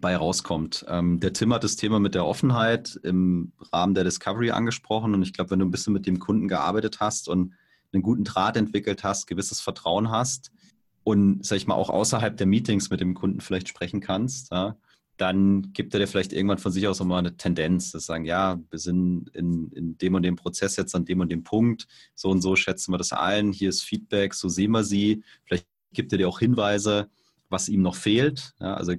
bei 0.00 0.16
rauskommt. 0.16 0.84
Ähm, 0.88 1.20
der 1.20 1.32
Tim 1.32 1.52
hat 1.52 1.64
das 1.64 1.76
Thema 1.76 1.98
mit 1.98 2.14
der 2.14 2.26
Offenheit 2.26 2.98
im 3.02 3.52
Rahmen 3.72 3.94
der 3.94 4.04
Discovery 4.04 4.50
angesprochen 4.50 5.14
und 5.14 5.22
ich 5.22 5.32
glaube, 5.32 5.50
wenn 5.50 5.58
du 5.58 5.66
ein 5.66 5.70
bisschen 5.70 5.92
mit 5.92 6.06
dem 6.06 6.18
Kunden 6.18 6.48
gearbeitet 6.48 7.00
hast 7.00 7.28
und 7.28 7.54
einen 7.92 8.02
guten 8.02 8.24
Draht 8.24 8.56
entwickelt 8.56 9.02
hast, 9.02 9.26
gewisses 9.26 9.60
Vertrauen 9.60 10.10
hast 10.10 10.52
und, 11.04 11.44
sag 11.44 11.56
ich 11.56 11.66
mal, 11.66 11.74
auch 11.74 11.90
außerhalb 11.90 12.36
der 12.36 12.46
Meetings 12.46 12.90
mit 12.90 13.00
dem 13.00 13.14
Kunden 13.14 13.40
vielleicht 13.40 13.68
sprechen 13.68 14.00
kannst, 14.00 14.52
ja, 14.52 14.76
dann 15.16 15.72
gibt 15.72 15.94
er 15.94 16.00
dir 16.00 16.06
vielleicht 16.06 16.32
irgendwann 16.32 16.58
von 16.58 16.70
sich 16.70 16.86
aus 16.86 17.00
nochmal 17.00 17.18
eine 17.18 17.36
Tendenz, 17.36 17.90
dass 17.90 18.06
sagen, 18.06 18.24
ja, 18.24 18.60
wir 18.70 18.78
sind 18.78 19.30
in, 19.30 19.70
in 19.72 19.98
dem 19.98 20.14
und 20.14 20.22
dem 20.22 20.36
Prozess 20.36 20.76
jetzt 20.76 20.94
an 20.94 21.06
dem 21.06 21.20
und 21.20 21.32
dem 21.32 21.44
Punkt, 21.44 21.88
so 22.14 22.28
und 22.28 22.40
so 22.40 22.56
schätzen 22.56 22.92
wir 22.92 22.98
das 22.98 23.12
ein, 23.12 23.52
hier 23.52 23.70
ist 23.70 23.82
Feedback, 23.82 24.34
so 24.34 24.48
sehen 24.48 24.70
wir 24.70 24.84
sie, 24.84 25.24
vielleicht 25.44 25.66
gibt 25.92 26.12
er 26.12 26.18
dir 26.18 26.28
auch 26.28 26.38
Hinweise, 26.38 27.08
was 27.48 27.68
ihm 27.68 27.82
noch 27.82 27.96
fehlt, 27.96 28.54
ja, 28.60 28.74
also 28.74 28.92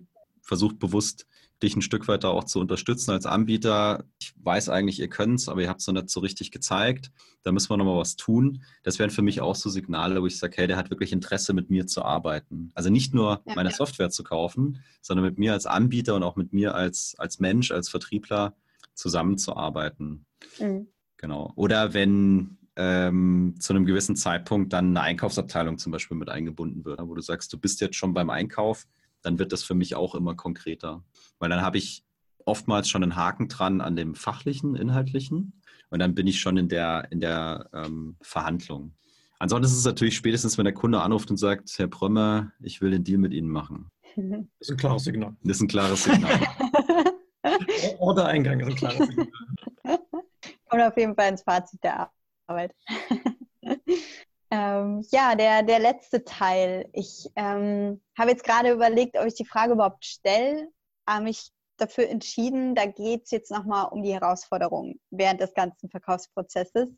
versucht 0.50 0.80
bewusst 0.80 1.28
dich 1.62 1.76
ein 1.76 1.84
Stück 1.84 2.08
weit 2.08 2.24
da 2.24 2.30
auch 2.30 2.44
zu 2.44 2.60
unterstützen 2.60 3.12
als 3.12 3.28
Anbieter. 3.28 4.04
Ich 4.20 4.34
weiß 4.42 4.70
eigentlich, 4.70 5.00
ihr 5.00 5.10
könnt 5.10 5.40
es, 5.40 5.48
aber 5.48 5.62
ihr 5.62 5.70
habt 5.70 5.82
es 5.82 5.88
noch 5.88 5.94
nicht 5.94 6.10
so 6.10 6.22
richtig 6.22 6.50
gezeigt. 6.52 7.12
Da 7.44 7.52
müssen 7.52 7.70
wir 7.70 7.78
nochmal 7.78 7.98
was 7.98 8.16
tun. 8.16 8.64
Das 8.82 8.98
wären 8.98 9.12
für 9.12 9.22
mich 9.22 9.42
auch 9.42 9.56
so 9.56 9.70
Signale, 9.70 10.22
wo 10.22 10.26
ich 10.26 10.40
sage, 10.40 10.58
hey, 10.58 10.68
der 10.68 10.78
hat 10.78 10.90
wirklich 10.90 11.12
Interesse, 11.12 11.54
mit 11.54 11.70
mir 11.70 11.86
zu 11.86 12.04
arbeiten. 12.04 12.72
Also 12.74 12.90
nicht 12.90 13.14
nur 13.14 13.44
ja, 13.46 13.56
meine 13.56 13.70
ja. 13.70 13.76
Software 13.76 14.10
zu 14.10 14.24
kaufen, 14.24 14.84
sondern 15.02 15.26
mit 15.26 15.38
mir 15.38 15.54
als 15.54 15.68
Anbieter 15.68 16.16
und 16.16 16.24
auch 16.24 16.36
mit 16.36 16.52
mir 16.52 16.74
als, 16.74 17.14
als 17.20 17.40
Mensch, 17.40 17.70
als 17.72 17.90
Vertriebler 17.90 18.56
zusammenzuarbeiten. 18.96 20.26
Mhm. 20.60 20.88
Genau. 21.18 21.54
Oder 21.56 21.94
wenn 21.94 22.58
ähm, 22.76 23.56
zu 23.60 23.74
einem 23.74 23.86
gewissen 23.86 24.16
Zeitpunkt 24.16 24.74
dann 24.74 24.98
eine 24.98 25.02
Einkaufsabteilung 25.02 25.78
zum 25.78 25.92
Beispiel 25.92 26.18
mit 26.18 26.30
eingebunden 26.30 26.86
wird, 26.86 27.02
wo 27.04 27.14
du 27.14 27.22
sagst, 27.22 27.54
du 27.54 27.60
bist 27.60 27.82
jetzt 27.82 27.98
schon 27.98 28.14
beim 28.14 28.32
Einkauf, 28.32 28.88
dann 29.22 29.40
wird 29.40 29.52
das 29.52 29.64
für 29.64 29.76
mich 29.76 29.96
auch 29.96 30.16
immer 30.16 30.36
konkreter. 30.36 31.04
Weil 31.40 31.50
dann 31.50 31.62
habe 31.62 31.78
ich 31.78 32.04
oftmals 32.46 32.90
schon 32.90 33.04
einen 33.04 33.16
Haken 33.16 33.48
dran 33.48 33.82
an 33.82 33.96
dem 33.96 34.16
fachlichen, 34.16 34.76
inhaltlichen 34.76 35.62
und 35.90 36.00
dann 36.00 36.16
bin 36.16 36.28
ich 36.28 36.40
schon 36.40 36.58
in 36.58 36.70
der, 36.70 37.08
in 37.12 37.20
der 37.20 37.70
ähm, 37.74 38.18
Verhandlung. 38.22 38.94
Ansonsten 39.40 39.72
ist 39.72 39.78
es 39.78 39.86
natürlich 39.86 40.16
spätestens, 40.16 40.58
wenn 40.58 40.66
der 40.66 40.74
Kunde 40.74 41.02
anruft 41.02 41.32
und 41.32 41.38
sagt, 41.38 41.78
Herr 41.78 41.88
Prömmer, 41.88 42.52
ich 42.62 42.82
will 42.82 42.92
den 42.92 43.04
Deal 43.04 43.20
mit 43.20 43.34
Ihnen 43.34 43.50
machen. 43.50 43.90
Das 44.16 44.44
ist 44.60 44.72
ein 44.72 44.78
klares 44.78 45.04
Signal. 45.06 45.36
Das 45.44 45.58
ist 45.58 45.62
ein 45.62 45.68
klares 45.68 46.04
Signal. 46.04 46.40
Order-Eingang 48.00 48.60
ist 48.60 48.68
ein 48.68 48.76
klares 48.76 49.08
Signal. 49.08 49.28
Kommt 50.68 50.84
auf 50.84 50.98
jeden 50.98 51.16
Fall 51.16 51.30
ins 51.30 51.42
Fazit 51.42 51.84
der 51.84 52.12
Arbeit. 52.48 52.76
Ähm, 54.52 55.06
ja, 55.12 55.36
der, 55.36 55.64
der 55.64 55.80
letzte 55.80 56.24
Teil. 56.24 56.90
Ich 56.94 57.30
ähm, 57.36 58.02
habe 58.18 58.32
jetzt 58.32 58.44
gerade 58.44 58.72
überlegt, 58.72 59.18
ob 59.18 59.26
ich 59.26 59.36
die 59.36 59.46
Frage 59.46 59.74
überhaupt 59.74 60.06
stelle, 60.06 60.70
habe 61.08 61.26
mich 61.26 61.52
dafür 61.78 62.10
entschieden, 62.10 62.76
da 62.76 62.86
geht 62.86 63.24
es 63.26 63.32
jetzt 63.32 63.52
nochmal 63.52 63.88
um 63.92 64.04
die 64.04 64.14
Herausforderungen 64.14 65.00
während 65.12 65.40
des 65.40 65.54
ganzen 65.54 65.90
Verkaufsprozesses, 65.90 66.90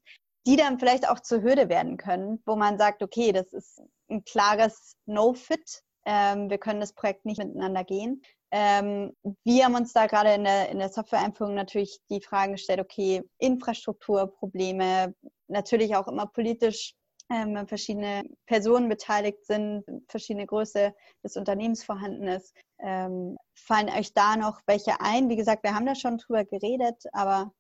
die 0.48 0.56
dann 0.56 0.80
vielleicht 0.80 1.08
auch 1.08 1.20
zur 1.20 1.44
Hürde 1.44 1.70
werden 1.70 1.98
können, 1.98 2.42
wo 2.46 2.56
man 2.56 2.78
sagt, 2.78 3.04
okay, 3.04 3.32
das 3.32 3.54
ist 3.54 3.82
ein 4.10 4.24
klares 4.24 4.96
No-Fit 5.06 5.84
ähm, 6.06 6.50
wir 6.50 6.58
können 6.58 6.80
das 6.80 6.94
Projekt 6.94 7.26
nicht 7.26 7.38
miteinander 7.38 7.84
gehen. 7.84 8.22
Ähm, 8.52 9.16
wir 9.44 9.66
haben 9.66 9.76
uns 9.76 9.94
da 9.94 10.08
gerade 10.08 10.34
in 10.34 10.44
der, 10.44 10.70
in 10.70 10.80
der 10.80 10.90
Software-Einführung 10.90 11.54
natürlich 11.54 12.00
die 12.10 12.22
Fragen 12.22 12.54
gestellt, 12.54 12.80
okay, 12.80 13.24
Infrastrukturprobleme, 13.38 15.14
natürlich 15.48 15.96
auch 15.96 16.08
immer 16.08 16.28
politisch 16.28 16.96
ähm, 17.32 17.67
verschiedene 17.67 18.24
Personen 18.46 18.89
beteiligt 18.89 19.46
sind, 19.46 19.84
verschiedene 20.08 20.46
Größe 20.46 20.94
des 21.24 21.38
Unternehmens 21.38 21.84
vorhanden 21.84 22.28
ist. 22.28 22.54
Ähm, 22.80 23.38
fallen 23.56 23.89
euch 23.89 24.13
da 24.13 24.36
noch 24.36 24.62
welche 24.65 25.00
ein? 25.00 25.30
Wie 25.30 25.36
gesagt, 25.36 25.63
wir 25.63 25.74
haben 25.74 25.86
da 25.86 25.96
schon 25.96 26.17
drüber 26.17 26.44
geredet, 26.46 27.04
aber 27.13 27.54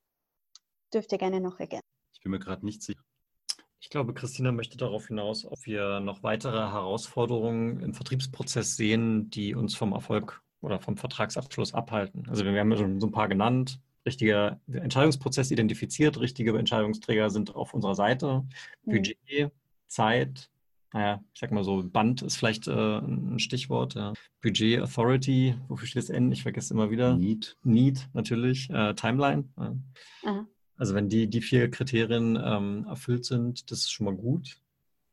dürft 0.93 1.11
ihr 1.11 1.17
gerne 1.17 1.39
noch 1.39 1.59
ergänzen. 1.59 1.85
Ich 2.13 2.21
bin 2.21 2.31
mir 2.31 2.39
gerade 2.39 2.65
nicht 2.65 2.83
sicher. 2.83 3.01
Ich 3.79 3.89
glaube, 3.89 4.13
Christina 4.13 4.51
möchte 4.51 4.77
darauf 4.77 5.07
hinaus, 5.07 5.43
ob 5.43 5.65
wir 5.65 5.99
noch 6.01 6.21
weitere 6.21 6.59
Herausforderungen 6.59 7.81
im 7.81 7.95
Vertriebsprozess 7.95 8.75
sehen, 8.75 9.31
die 9.31 9.55
uns 9.55 9.75
vom 9.75 9.93
Erfolg 9.93 10.43
oder 10.61 10.79
vom 10.79 10.97
Vertragsabschluss 10.97 11.73
abhalten. 11.73 12.29
Also 12.29 12.45
wir 12.45 12.59
haben 12.59 12.71
ja 12.71 12.77
schon 12.77 12.99
so 12.99 13.07
ein 13.07 13.11
paar 13.11 13.27
genannt. 13.27 13.79
Richtiger 14.05 14.59
Entscheidungsprozess 14.71 15.51
identifiziert, 15.51 16.19
richtige 16.19 16.57
Entscheidungsträger 16.57 17.29
sind 17.29 17.55
auf 17.55 17.73
unserer 17.73 17.95
Seite. 17.95 18.45
Mhm. 18.85 19.51
Zeit, 19.91 20.49
naja, 20.93 21.23
ich 21.33 21.39
sag 21.39 21.51
mal 21.51 21.63
so, 21.63 21.83
Band 21.83 22.21
ist 22.21 22.35
vielleicht 22.35 22.67
äh, 22.67 22.97
ein 22.97 23.39
Stichwort. 23.39 23.95
Ja. 23.95 24.13
Budget, 24.41 24.81
Authority, 24.81 25.55
wofür 25.67 25.87
steht 25.87 26.03
das 26.03 26.09
N? 26.09 26.31
Ich 26.31 26.43
vergesse 26.43 26.73
immer 26.73 26.91
wieder. 26.91 27.15
Need. 27.15 27.57
Need, 27.63 28.09
natürlich. 28.13 28.69
Äh, 28.69 28.93
Timeline. 28.95 29.45
Ja. 30.23 30.45
Also 30.77 30.95
wenn 30.95 31.09
die, 31.09 31.27
die 31.27 31.41
vier 31.41 31.69
Kriterien 31.69 32.39
ähm, 32.43 32.85
erfüllt 32.89 33.25
sind, 33.25 33.71
das 33.71 33.79
ist 33.79 33.91
schon 33.91 34.05
mal 34.05 34.15
gut. 34.15 34.57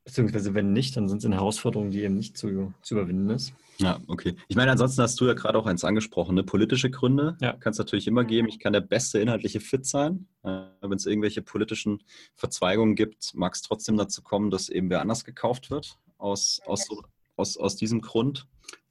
Beziehungsweise 0.04 0.54
wenn 0.54 0.72
nicht, 0.72 0.96
dann 0.96 1.08
sind 1.08 1.18
es 1.18 1.26
eine 1.26 1.36
Herausforderung, 1.36 1.90
die 1.90 2.02
eben 2.02 2.14
nicht 2.14 2.38
zu, 2.38 2.72
zu 2.80 2.94
überwinden 2.94 3.28
ist. 3.30 3.52
Ja, 3.76 4.00
okay. 4.06 4.34
Ich 4.48 4.56
meine, 4.56 4.72
ansonsten 4.72 5.02
hast 5.02 5.20
du 5.20 5.26
ja 5.26 5.34
gerade 5.34 5.58
auch 5.58 5.66
eins 5.66 5.84
angesprochen, 5.84 6.34
ne? 6.34 6.42
politische 6.42 6.90
Gründe 6.90 7.36
ja. 7.40 7.52
kann 7.52 7.72
es 7.72 7.78
natürlich 7.78 8.06
immer 8.06 8.24
geben. 8.24 8.48
Ich 8.48 8.58
kann 8.58 8.72
der 8.72 8.80
beste 8.80 9.20
inhaltliche 9.20 9.60
Fit 9.60 9.84
sein. 9.86 10.26
Äh, 10.48 10.88
Wenn 10.88 10.96
es 10.96 11.06
irgendwelche 11.06 11.42
politischen 11.42 12.02
Verzweigungen 12.34 12.94
gibt, 12.94 13.34
mag 13.34 13.54
es 13.54 13.62
trotzdem 13.62 13.96
dazu 13.96 14.22
kommen, 14.22 14.50
dass 14.50 14.68
eben 14.68 14.90
wer 14.90 15.00
anders 15.00 15.24
gekauft 15.24 15.70
wird 15.70 15.98
aus, 16.18 16.60
aus, 16.66 16.88
aus, 17.36 17.56
aus 17.56 17.76
diesem 17.76 18.00
Grund. 18.00 18.46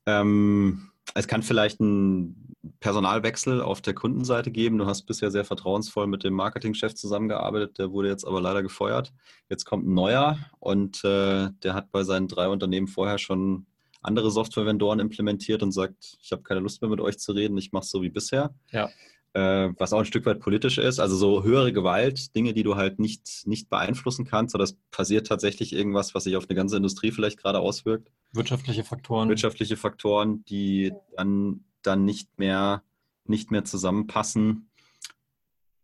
Ähm, 0.05 0.91
es 1.13 1.27
kann 1.27 1.43
vielleicht 1.43 1.79
ein 1.79 2.53
Personalwechsel 2.79 3.61
auf 3.61 3.81
der 3.81 3.93
Kundenseite 3.93 4.51
geben. 4.51 4.77
Du 4.77 4.85
hast 4.85 5.03
bisher 5.03 5.31
sehr 5.31 5.45
vertrauensvoll 5.45 6.07
mit 6.07 6.23
dem 6.23 6.33
Marketingchef 6.33 6.95
zusammengearbeitet, 6.95 7.77
der 7.77 7.91
wurde 7.91 8.09
jetzt 8.09 8.25
aber 8.25 8.41
leider 8.41 8.61
gefeuert. 8.61 9.13
Jetzt 9.49 9.65
kommt 9.65 9.87
ein 9.87 9.93
neuer 9.93 10.37
und 10.59 11.03
äh, 11.03 11.49
der 11.63 11.73
hat 11.73 11.91
bei 11.91 12.03
seinen 12.03 12.27
drei 12.27 12.49
Unternehmen 12.49 12.87
vorher 12.87 13.17
schon 13.17 13.67
andere 14.01 14.31
Software-Vendoren 14.31 14.99
implementiert 14.99 15.63
und 15.63 15.71
sagt, 15.71 16.17
ich 16.21 16.31
habe 16.31 16.43
keine 16.43 16.59
Lust 16.59 16.81
mehr 16.81 16.89
mit 16.89 17.01
euch 17.01 17.19
zu 17.19 17.31
reden, 17.31 17.57
ich 17.57 17.71
mache 17.71 17.83
es 17.83 17.89
so 17.89 18.01
wie 18.01 18.09
bisher. 18.09 18.53
Ja. 18.71 18.89
Äh, 19.37 19.75
was 19.77 19.93
auch 19.93 19.99
ein 19.99 20.05
Stück 20.05 20.25
weit 20.25 20.39
politisch 20.39 20.79
ist. 20.79 20.99
Also 20.99 21.15
so 21.15 21.43
höhere 21.43 21.71
Gewalt, 21.71 22.35
Dinge, 22.35 22.55
die 22.55 22.63
du 22.63 22.75
halt 22.75 22.97
nicht, 22.97 23.45
nicht 23.45 23.69
beeinflussen 23.69 24.25
kannst, 24.25 24.55
oder 24.55 24.63
es 24.63 24.75
passiert 24.89 25.27
tatsächlich 25.27 25.73
irgendwas, 25.73 26.15
was 26.15 26.23
sich 26.23 26.35
auf 26.35 26.49
eine 26.49 26.55
ganze 26.55 26.75
Industrie 26.75 27.11
vielleicht 27.11 27.37
gerade 27.37 27.59
auswirkt. 27.59 28.09
Wirtschaftliche 28.33 28.83
Faktoren. 28.83 29.29
Wirtschaftliche 29.29 29.77
Faktoren, 29.77 30.43
die 30.45 30.91
dann 31.15 31.65
dann 31.83 32.03
nicht 32.03 32.39
mehr, 32.39 32.81
nicht 33.25 33.51
mehr 33.51 33.63
zusammenpassen. 33.63 34.71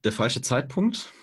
Der 0.03 0.11
falsche 0.11 0.41
Zeitpunkt. 0.41 1.13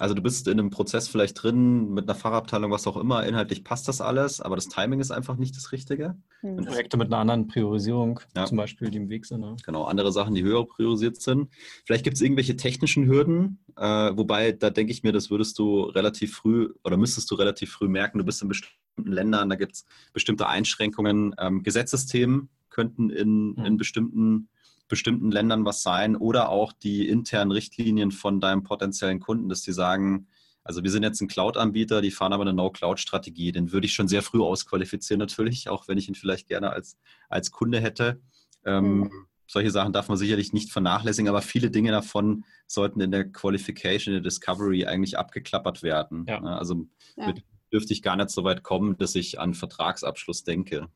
Also 0.00 0.14
du 0.14 0.22
bist 0.22 0.48
in 0.48 0.58
einem 0.58 0.70
Prozess 0.70 1.06
vielleicht 1.06 1.40
drin, 1.40 1.90
mit 1.94 2.08
einer 2.08 2.18
Fachabteilung, 2.18 2.72
was 2.72 2.86
auch 2.86 2.96
immer, 2.96 3.24
inhaltlich 3.24 3.62
passt 3.62 3.86
das 3.86 4.00
alles, 4.00 4.40
aber 4.40 4.56
das 4.56 4.68
Timing 4.68 4.98
ist 4.98 5.12
einfach 5.12 5.36
nicht 5.36 5.56
das 5.56 5.70
Richtige. 5.70 6.16
Mhm. 6.42 6.64
Projekte 6.64 6.96
mit 6.96 7.08
einer 7.08 7.18
anderen 7.18 7.46
Priorisierung, 7.46 8.18
ja. 8.36 8.44
zum 8.44 8.56
Beispiel, 8.56 8.90
die 8.90 8.98
im 8.98 9.08
Weg 9.08 9.24
sind. 9.24 9.40
Ne? 9.40 9.56
Genau, 9.64 9.84
andere 9.84 10.10
Sachen, 10.10 10.34
die 10.34 10.42
höher 10.42 10.66
priorisiert 10.66 11.20
sind. 11.20 11.48
Vielleicht 11.84 12.02
gibt 12.02 12.16
es 12.16 12.22
irgendwelche 12.22 12.56
technischen 12.56 13.06
Hürden, 13.06 13.60
äh, 13.76 14.10
wobei 14.16 14.50
da 14.50 14.70
denke 14.70 14.92
ich 14.92 15.04
mir, 15.04 15.12
das 15.12 15.30
würdest 15.30 15.58
du 15.60 15.82
relativ 15.82 16.34
früh 16.34 16.74
oder 16.82 16.96
müsstest 16.96 17.30
du 17.30 17.36
relativ 17.36 17.70
früh 17.70 17.88
merken. 17.88 18.18
Du 18.18 18.24
bist 18.24 18.42
in 18.42 18.48
bestimmten 18.48 19.12
Ländern, 19.12 19.48
da 19.48 19.54
gibt 19.54 19.74
es 19.74 19.86
bestimmte 20.12 20.48
Einschränkungen. 20.48 21.36
Ähm, 21.38 21.62
Gesetzesthemen, 21.62 22.48
könnten 22.74 23.08
in, 23.08 23.54
in 23.64 23.76
bestimmten, 23.76 24.48
bestimmten 24.88 25.30
Ländern 25.30 25.64
was 25.64 25.82
sein 25.82 26.16
oder 26.16 26.48
auch 26.50 26.72
die 26.72 27.08
internen 27.08 27.50
Richtlinien 27.50 28.10
von 28.10 28.40
deinem 28.40 28.62
potenziellen 28.62 29.20
Kunden, 29.20 29.48
dass 29.48 29.62
die 29.62 29.72
sagen, 29.72 30.26
also 30.62 30.82
wir 30.82 30.90
sind 30.90 31.02
jetzt 31.02 31.20
ein 31.20 31.28
Cloud-Anbieter, 31.28 32.00
die 32.00 32.10
fahren 32.10 32.32
aber 32.32 32.42
eine 32.42 32.54
No-Cloud-Strategie. 32.54 33.52
Den 33.52 33.72
würde 33.72 33.86
ich 33.86 33.94
schon 33.94 34.08
sehr 34.08 34.22
früh 34.22 34.42
ausqualifizieren 34.42 35.18
natürlich, 35.18 35.68
auch 35.68 35.88
wenn 35.88 35.98
ich 35.98 36.08
ihn 36.08 36.14
vielleicht 36.14 36.48
gerne 36.48 36.70
als, 36.70 36.98
als 37.28 37.50
Kunde 37.50 37.80
hätte. 37.80 38.20
Ähm, 38.64 39.00
mhm. 39.00 39.26
Solche 39.46 39.70
Sachen 39.70 39.92
darf 39.92 40.08
man 40.08 40.16
sicherlich 40.16 40.54
nicht 40.54 40.72
vernachlässigen, 40.72 41.28
aber 41.28 41.42
viele 41.42 41.70
Dinge 41.70 41.90
davon 41.90 42.44
sollten 42.66 43.00
in 43.02 43.10
der 43.10 43.30
Qualification, 43.30 44.14
in 44.14 44.22
der 44.22 44.30
Discovery 44.30 44.86
eigentlich 44.86 45.18
abgeklappert 45.18 45.82
werden. 45.82 46.24
Ja. 46.26 46.40
Also 46.40 46.86
ja. 47.16 47.34
dürfte 47.70 47.92
ich 47.92 48.00
gar 48.00 48.16
nicht 48.16 48.30
so 48.30 48.42
weit 48.44 48.62
kommen, 48.62 48.96
dass 48.96 49.14
ich 49.14 49.38
an 49.38 49.52
Vertragsabschluss 49.52 50.44
denke. 50.44 50.88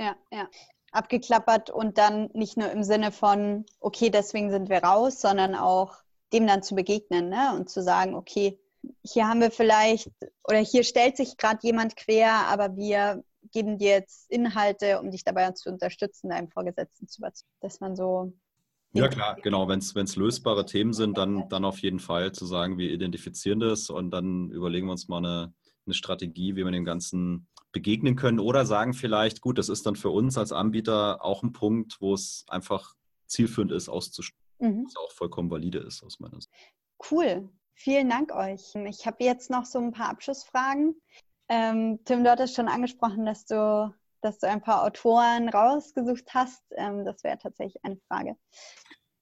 Ja, 0.00 0.16
ja 0.32 0.48
abgeklappert 0.92 1.70
und 1.70 1.98
dann 1.98 2.30
nicht 2.34 2.56
nur 2.56 2.70
im 2.70 2.84
Sinne 2.84 3.12
von, 3.12 3.64
okay, 3.80 4.10
deswegen 4.10 4.50
sind 4.50 4.68
wir 4.68 4.84
raus, 4.84 5.20
sondern 5.20 5.54
auch 5.54 5.96
dem 6.32 6.46
dann 6.46 6.62
zu 6.62 6.74
begegnen 6.74 7.28
ne? 7.28 7.52
und 7.54 7.68
zu 7.68 7.82
sagen, 7.82 8.14
okay, 8.14 8.58
hier 9.02 9.28
haben 9.28 9.40
wir 9.40 9.50
vielleicht 9.50 10.10
oder 10.44 10.58
hier 10.58 10.84
stellt 10.84 11.16
sich 11.16 11.36
gerade 11.36 11.60
jemand 11.62 11.96
quer, 11.96 12.46
aber 12.48 12.76
wir 12.76 13.24
geben 13.52 13.78
dir 13.78 13.90
jetzt 13.90 14.30
Inhalte, 14.30 15.00
um 15.00 15.10
dich 15.10 15.24
dabei 15.24 15.50
zu 15.52 15.70
unterstützen, 15.70 16.30
deinem 16.30 16.48
Vorgesetzten 16.48 17.08
zu 17.08 17.20
überzeugen, 17.20 17.50
dass 17.60 17.80
man 17.80 17.96
so. 17.96 18.32
Ja, 18.94 19.08
klar, 19.08 19.36
genau. 19.42 19.68
Wenn 19.68 19.78
es 19.78 20.16
lösbare 20.16 20.66
Themen 20.66 20.92
sind, 20.92 21.16
dann, 21.16 21.48
dann 21.48 21.64
auf 21.64 21.78
jeden 21.78 21.98
Fall 21.98 22.32
zu 22.32 22.44
sagen, 22.44 22.76
wir 22.76 22.90
identifizieren 22.90 23.60
das 23.60 23.88
und 23.88 24.10
dann 24.10 24.50
überlegen 24.50 24.86
wir 24.86 24.92
uns 24.92 25.08
mal 25.08 25.18
eine, 25.18 25.54
eine 25.86 25.94
Strategie, 25.94 26.56
wie 26.56 26.64
man 26.64 26.74
dem 26.74 26.84
Ganzen 26.84 27.46
begegnen 27.72 28.16
können 28.16 28.38
oder 28.38 28.66
sagen 28.66 28.94
vielleicht, 28.94 29.40
gut, 29.40 29.58
das 29.58 29.68
ist 29.68 29.86
dann 29.86 29.96
für 29.96 30.10
uns 30.10 30.38
als 30.38 30.52
Anbieter 30.52 31.24
auch 31.24 31.42
ein 31.42 31.52
Punkt, 31.52 31.96
wo 32.00 32.14
es 32.14 32.44
einfach 32.48 32.94
zielführend 33.26 33.72
ist, 33.72 33.88
auszustellen, 33.88 34.38
mhm. 34.58 34.84
was 34.84 34.96
auch 34.96 35.12
vollkommen 35.12 35.50
valide 35.50 35.78
ist 35.78 36.02
aus 36.02 36.20
meiner 36.20 36.40
Sicht. 36.40 36.50
Cool. 37.10 37.48
Vielen 37.74 38.10
Dank 38.10 38.32
euch. 38.32 38.74
Ich 38.86 39.06
habe 39.06 39.24
jetzt 39.24 39.50
noch 39.50 39.64
so 39.64 39.78
ein 39.78 39.92
paar 39.92 40.10
Abschlussfragen. 40.10 40.94
Ähm, 41.48 41.98
Tim, 42.04 42.22
du 42.22 42.30
hattest 42.30 42.54
schon 42.54 42.68
angesprochen, 42.68 43.26
dass 43.26 43.44
du, 43.46 43.92
dass 44.20 44.38
du 44.38 44.48
ein 44.48 44.60
paar 44.60 44.84
Autoren 44.84 45.48
rausgesucht 45.48 46.32
hast. 46.32 46.62
Ähm, 46.76 47.04
das 47.04 47.24
wäre 47.24 47.38
tatsächlich 47.38 47.82
eine 47.84 47.96
Frage. 48.08 48.36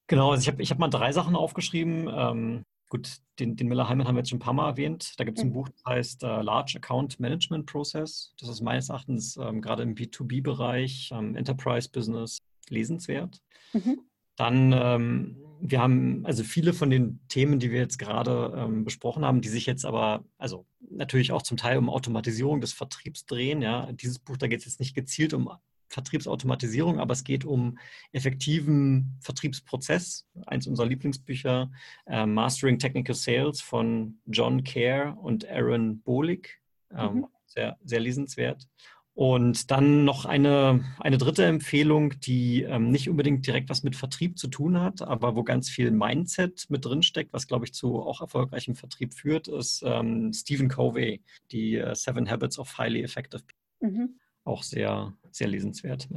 Genau, 0.09 0.33
also 0.33 0.43
ich 0.43 0.49
habe 0.49 0.63
ich 0.63 0.71
hab 0.71 0.79
mal 0.79 0.89
drei 0.89 1.13
Sachen 1.13 1.37
aufgeschrieben. 1.37 2.09
Ähm, 2.13 2.65
Gut, 2.91 3.19
den, 3.39 3.55
den 3.55 3.69
Miller 3.69 3.89
Heimann 3.89 4.09
haben 4.09 4.17
wir 4.17 4.21
jetzt 4.21 4.31
schon 4.31 4.39
ein 4.39 4.43
paar 4.43 4.53
Mal 4.53 4.69
erwähnt. 4.69 5.15
Da 5.17 5.23
gibt 5.23 5.39
es 5.39 5.45
ein 5.45 5.51
mhm. 5.51 5.55
Buch, 5.55 5.69
das 5.69 5.85
heißt 5.87 6.25
uh, 6.25 6.43
Large 6.43 6.75
Account 6.77 7.21
Management 7.21 7.67
Process. 7.67 8.35
Das 8.39 8.49
ist 8.49 8.61
meines 8.61 8.89
Erachtens 8.89 9.37
ähm, 9.37 9.63
gerade 9.63 9.85
im 9.85 9.95
B2B-Bereich, 9.95 11.11
ähm, 11.15 11.37
Enterprise 11.37 11.89
Business 11.89 12.39
lesenswert. 12.69 13.41
Mhm. 13.73 14.01
Dann, 14.35 14.73
ähm, 14.73 15.37
wir 15.61 15.81
haben 15.81 16.27
also 16.27 16.43
viele 16.43 16.73
von 16.73 16.91
den 16.91 17.21
Themen, 17.29 17.61
die 17.61 17.71
wir 17.71 17.79
jetzt 17.79 17.99
gerade 17.99 18.53
ähm, 18.57 18.85
besprochen 18.85 19.25
haben, 19.25 19.41
die 19.41 19.51
sich 19.51 19.67
jetzt 19.67 19.85
aber, 19.85 20.25
also 20.37 20.67
natürlich 20.81 21.31
auch 21.31 21.43
zum 21.43 21.57
Teil 21.57 21.79
um 21.79 21.91
Automatisierung 21.91 22.61
des 22.61 22.73
Vertriebs 22.73 23.25
drehen. 23.25 23.63
Ja, 23.63 23.93
dieses 23.93 24.19
Buch, 24.19 24.37
da 24.37 24.49
geht 24.49 24.61
es 24.61 24.65
jetzt 24.65 24.81
nicht 24.81 24.97
gezielt 24.97 25.33
um 25.33 25.49
Vertriebsautomatisierung, 25.91 27.01
aber 27.01 27.13
es 27.13 27.25
geht 27.25 27.45
um 27.45 27.79
effektiven 28.13 29.17
Vertriebsprozess. 29.21 30.27
Eins 30.47 30.67
unserer 30.67 30.87
Lieblingsbücher, 30.87 31.71
äh, 32.07 32.27
Mastering 32.27 32.79
Technical 32.79 33.15
Sales 33.15 33.61
von 33.61 34.21
John 34.27 34.65
Kerr 34.65 35.19
und 35.21 35.49
Aaron 35.49 36.01
Bolig. 36.01 36.61
Ähm, 36.93 37.15
mhm. 37.15 37.27
sehr, 37.47 37.77
sehr 37.85 38.01
lesenswert. 38.01 38.69
Und 39.13 39.71
dann 39.71 40.05
noch 40.05 40.25
eine, 40.25 40.85
eine 40.99 41.19
dritte 41.19 41.45
Empfehlung, 41.45 42.19
die 42.21 42.63
ähm, 42.63 42.91
nicht 42.91 43.09
unbedingt 43.11 43.47
direkt 43.47 43.69
was 43.69 43.83
mit 43.83 43.97
Vertrieb 43.97 44.39
zu 44.39 44.49
tun 44.49 44.81
hat, 44.81 45.03
aber 45.03 45.37
wo 45.37 45.43
ganz 45.43 45.69
viel 45.69 45.91
Mindset 45.91 46.67
mit 46.69 46.85
drin 46.85 47.03
steckt, 47.03 47.33
was, 47.33 47.47
glaube 47.47 47.67
ich, 47.67 47.75
zu 47.75 48.01
auch 48.01 48.21
erfolgreichem 48.21 48.77
Vertrieb 48.77 49.13
führt, 49.15 49.49
ist 49.49 49.83
ähm, 49.85 50.33
Stephen 50.33 50.69
Covey, 50.69 51.23
die 51.51 51.77
äh, 51.77 51.95
Seven 51.95 52.31
Habits 52.31 52.59
of 52.59 52.79
Highly 52.79 53.03
Effective 53.03 53.43
People. 53.43 53.91
Mhm 53.91 54.21
auch 54.45 54.63
sehr, 54.63 55.17
sehr 55.31 55.49
lesenswert. 55.49 56.09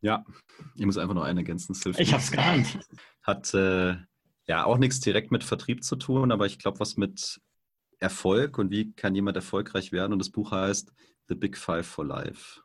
Ja, 0.00 0.24
ich 0.74 0.84
muss 0.84 0.98
einfach 0.98 1.14
noch 1.14 1.22
eine 1.22 1.40
ergänzen. 1.40 1.74
Sylvie. 1.74 2.02
Ich 2.02 2.12
habe 2.12 2.22
es 2.22 2.30
geahnt. 2.30 2.78
Hat 3.22 3.54
äh, 3.54 3.96
ja 4.46 4.64
auch 4.64 4.78
nichts 4.78 5.00
direkt 5.00 5.30
mit 5.30 5.44
Vertrieb 5.44 5.82
zu 5.82 5.96
tun, 5.96 6.30
aber 6.30 6.46
ich 6.46 6.58
glaube, 6.58 6.80
was 6.80 6.96
mit 6.96 7.40
Erfolg 8.00 8.58
und 8.58 8.70
wie 8.70 8.92
kann 8.92 9.14
jemand 9.14 9.36
erfolgreich 9.36 9.92
werden. 9.92 10.12
Und 10.12 10.18
das 10.18 10.30
Buch 10.30 10.50
heißt 10.50 10.92
The 11.28 11.34
Big 11.34 11.56
Five 11.56 11.86
for 11.86 12.04
Life. 12.04 12.60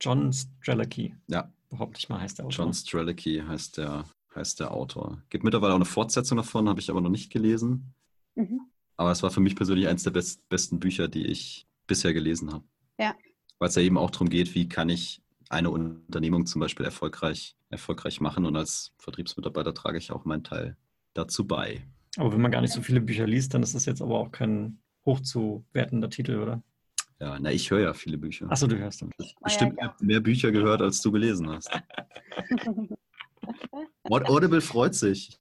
John 0.00 0.32
Strelicky. 0.32 1.14
Ja. 1.28 1.52
Behaupte 1.70 1.98
ich 1.98 2.08
mal, 2.08 2.20
heißt 2.20 2.38
der 2.38 2.46
Autor. 2.46 2.64
John 2.64 2.74
Strelicky 2.74 3.42
heißt 3.46 3.78
der, 3.78 4.04
heißt 4.34 4.60
der 4.60 4.72
Autor. 4.72 5.22
Gibt 5.30 5.44
mittlerweile 5.44 5.72
auch 5.72 5.76
eine 5.76 5.84
Fortsetzung 5.84 6.36
davon, 6.36 6.68
habe 6.68 6.80
ich 6.80 6.90
aber 6.90 7.00
noch 7.00 7.10
nicht 7.10 7.32
gelesen. 7.32 7.94
Mhm. 8.34 8.60
Aber 8.96 9.10
es 9.10 9.22
war 9.22 9.30
für 9.30 9.40
mich 9.40 9.56
persönlich 9.56 9.88
eines 9.88 10.02
der 10.02 10.10
best, 10.10 10.48
besten 10.48 10.78
Bücher, 10.78 11.08
die 11.08 11.26
ich 11.26 11.66
bisher 11.86 12.12
gelesen 12.12 12.52
habe. 12.52 12.64
Ja, 12.98 13.14
weil 13.58 13.68
es 13.68 13.74
ja 13.74 13.82
eben 13.82 13.98
auch 13.98 14.10
darum 14.10 14.28
geht, 14.28 14.54
wie 14.54 14.68
kann 14.68 14.88
ich 14.88 15.22
eine 15.48 15.70
Unternehmung 15.70 16.46
zum 16.46 16.60
Beispiel 16.60 16.84
erfolgreich, 16.84 17.56
erfolgreich 17.70 18.20
machen. 18.20 18.44
Und 18.46 18.56
als 18.56 18.92
Vertriebsmitarbeiter 18.98 19.74
trage 19.74 19.98
ich 19.98 20.10
auch 20.10 20.24
meinen 20.24 20.44
Teil 20.44 20.76
dazu 21.14 21.46
bei. 21.46 21.86
Aber 22.16 22.32
wenn 22.32 22.40
man 22.40 22.50
gar 22.50 22.60
nicht 22.60 22.72
so 22.72 22.82
viele 22.82 23.00
Bücher 23.00 23.26
liest, 23.26 23.54
dann 23.54 23.62
ist 23.62 23.74
das 23.74 23.86
jetzt 23.86 24.02
aber 24.02 24.18
auch 24.18 24.30
kein 24.30 24.78
hochzuwertender 25.04 26.10
Titel, 26.10 26.38
oder? 26.38 26.62
Ja, 27.20 27.38
na, 27.38 27.52
ich 27.52 27.70
höre 27.70 27.80
ja 27.80 27.94
viele 27.94 28.18
Bücher. 28.18 28.50
Achso, 28.50 28.66
du 28.66 28.76
hörst 28.76 29.02
dann. 29.02 29.10
Bestimmt 29.42 29.78
ja, 29.80 29.94
mehr 30.00 30.20
Bücher 30.20 30.50
gehört, 30.50 30.82
als 30.82 31.00
du 31.00 31.12
gelesen 31.12 31.48
hast. 31.48 31.70
Audible 34.02 34.60
freut 34.60 34.94
sich. 34.94 35.38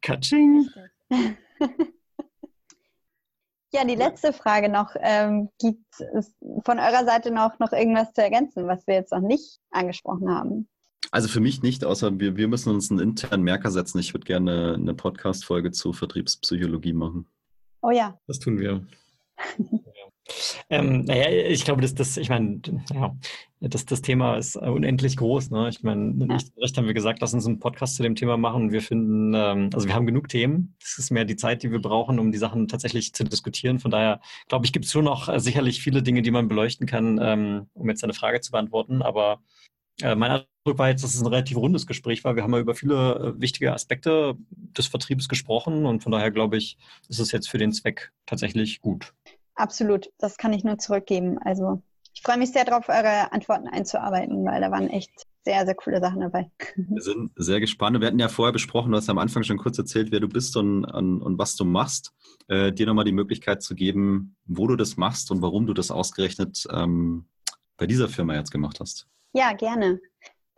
Katsching. 0.00 0.68
Ja, 3.74 3.84
die 3.86 3.94
letzte 3.94 4.32
Frage 4.32 4.68
noch. 4.68 4.94
Ähm, 5.00 5.48
gibt 5.58 5.84
es 6.14 6.34
von 6.64 6.78
eurer 6.78 7.06
Seite 7.06 7.30
noch, 7.30 7.58
noch 7.58 7.72
irgendwas 7.72 8.12
zu 8.12 8.22
ergänzen, 8.22 8.66
was 8.66 8.86
wir 8.86 8.94
jetzt 8.94 9.12
noch 9.12 9.20
nicht 9.20 9.60
angesprochen 9.70 10.28
haben? 10.28 10.68
Also 11.10 11.28
für 11.28 11.40
mich 11.40 11.62
nicht, 11.62 11.84
außer 11.84 12.18
wir, 12.20 12.36
wir 12.36 12.48
müssen 12.48 12.70
uns 12.70 12.90
einen 12.90 13.00
internen 13.00 13.42
Merker 13.42 13.70
setzen. 13.70 13.98
Ich 13.98 14.14
würde 14.14 14.24
gerne 14.24 14.74
eine 14.74 14.94
Podcast-Folge 14.94 15.70
zu 15.70 15.92
Vertriebspsychologie 15.92 16.92
machen. 16.92 17.26
Oh 17.82 17.90
ja. 17.90 18.18
Das 18.26 18.38
tun 18.38 18.58
wir. 18.58 18.86
Ähm, 20.70 21.04
naja, 21.04 21.28
ich 21.30 21.64
glaube, 21.64 21.82
dass 21.82 21.94
das, 21.94 22.16
ich 22.16 22.28
meine, 22.28 22.60
ja, 22.92 23.16
das, 23.60 23.84
das 23.86 24.02
Thema 24.02 24.36
ist 24.36 24.56
unendlich 24.56 25.16
groß. 25.16 25.50
Ne? 25.50 25.68
Ich 25.68 25.82
meine, 25.82 26.12
nicht 26.12 26.52
recht 26.56 26.76
haben 26.76 26.86
wir 26.86 26.94
gesagt, 26.94 27.20
lass 27.20 27.34
uns 27.34 27.46
einen 27.46 27.58
Podcast 27.58 27.96
zu 27.96 28.02
dem 28.02 28.14
Thema 28.14 28.36
machen. 28.36 28.72
Wir 28.72 28.82
finden, 28.82 29.34
ähm, 29.34 29.70
also 29.72 29.86
wir 29.86 29.94
haben 29.94 30.06
genug 30.06 30.28
Themen. 30.28 30.74
Es 30.82 30.98
ist 30.98 31.10
mehr 31.10 31.24
die 31.24 31.36
Zeit, 31.36 31.62
die 31.62 31.70
wir 31.70 31.80
brauchen, 31.80 32.18
um 32.18 32.32
die 32.32 32.38
Sachen 32.38 32.68
tatsächlich 32.68 33.12
zu 33.12 33.24
diskutieren. 33.24 33.78
Von 33.78 33.90
daher, 33.90 34.20
glaube 34.48 34.66
ich, 34.66 34.72
gibt 34.72 34.84
es 34.84 34.92
schon 34.92 35.04
noch 35.04 35.28
äh, 35.28 35.40
sicherlich 35.40 35.82
viele 35.82 36.02
Dinge, 36.02 36.22
die 36.22 36.30
man 36.30 36.48
beleuchten 36.48 36.86
kann, 36.86 37.18
ähm, 37.22 37.66
um 37.74 37.88
jetzt 37.88 38.04
eine 38.04 38.14
Frage 38.14 38.40
zu 38.40 38.52
beantworten. 38.52 39.02
Aber 39.02 39.40
äh, 40.00 40.14
mein 40.14 40.44
Eindruck 40.64 40.78
war 40.78 40.88
jetzt, 40.88 41.04
dass 41.04 41.14
es 41.14 41.20
ein 41.20 41.26
relativ 41.26 41.56
rundes 41.56 41.86
Gespräch 41.86 42.24
war. 42.24 42.36
Wir 42.36 42.42
haben 42.42 42.52
ja 42.52 42.60
über 42.60 42.74
viele 42.74 43.34
äh, 43.36 43.40
wichtige 43.40 43.72
Aspekte 43.72 44.34
des 44.50 44.86
Vertriebs 44.86 45.28
gesprochen 45.28 45.86
und 45.86 46.02
von 46.02 46.12
daher 46.12 46.30
glaube 46.30 46.56
ich, 46.56 46.78
ist 47.08 47.20
es 47.20 47.32
jetzt 47.32 47.48
für 47.48 47.58
den 47.58 47.72
Zweck 47.72 48.12
tatsächlich 48.26 48.80
gut. 48.80 49.12
Absolut, 49.62 50.10
das 50.18 50.38
kann 50.38 50.52
ich 50.52 50.64
nur 50.64 50.78
zurückgeben. 50.78 51.38
Also 51.38 51.80
ich 52.12 52.22
freue 52.22 52.36
mich 52.36 52.50
sehr 52.50 52.64
darauf, 52.64 52.88
eure 52.88 53.30
Antworten 53.30 53.68
einzuarbeiten, 53.68 54.44
weil 54.44 54.60
da 54.60 54.72
waren 54.72 54.90
echt 54.90 55.12
sehr, 55.44 55.64
sehr 55.64 55.76
coole 55.76 56.00
Sachen 56.00 56.18
dabei. 56.18 56.50
Wir 56.74 57.00
sind 57.00 57.30
sehr 57.36 57.60
gespannt. 57.60 58.00
Wir 58.00 58.08
hatten 58.08 58.18
ja 58.18 58.26
vorher 58.26 58.52
besprochen, 58.52 58.90
du 58.90 58.96
hast 58.96 59.08
am 59.08 59.18
Anfang 59.18 59.44
schon 59.44 59.58
kurz 59.58 59.78
erzählt, 59.78 60.10
wer 60.10 60.18
du 60.18 60.26
bist 60.26 60.56
und, 60.56 60.84
und, 60.84 61.22
und 61.22 61.38
was 61.38 61.54
du 61.54 61.64
machst. 61.64 62.12
Äh, 62.48 62.72
dir 62.72 62.86
nochmal 62.86 63.04
die 63.04 63.12
Möglichkeit 63.12 63.62
zu 63.62 63.76
geben, 63.76 64.34
wo 64.46 64.66
du 64.66 64.74
das 64.74 64.96
machst 64.96 65.30
und 65.30 65.42
warum 65.42 65.64
du 65.68 65.74
das 65.74 65.92
ausgerechnet 65.92 66.66
ähm, 66.72 67.26
bei 67.76 67.86
dieser 67.86 68.08
Firma 68.08 68.34
jetzt 68.34 68.50
gemacht 68.50 68.80
hast. 68.80 69.06
Ja, 69.32 69.52
gerne. 69.52 70.00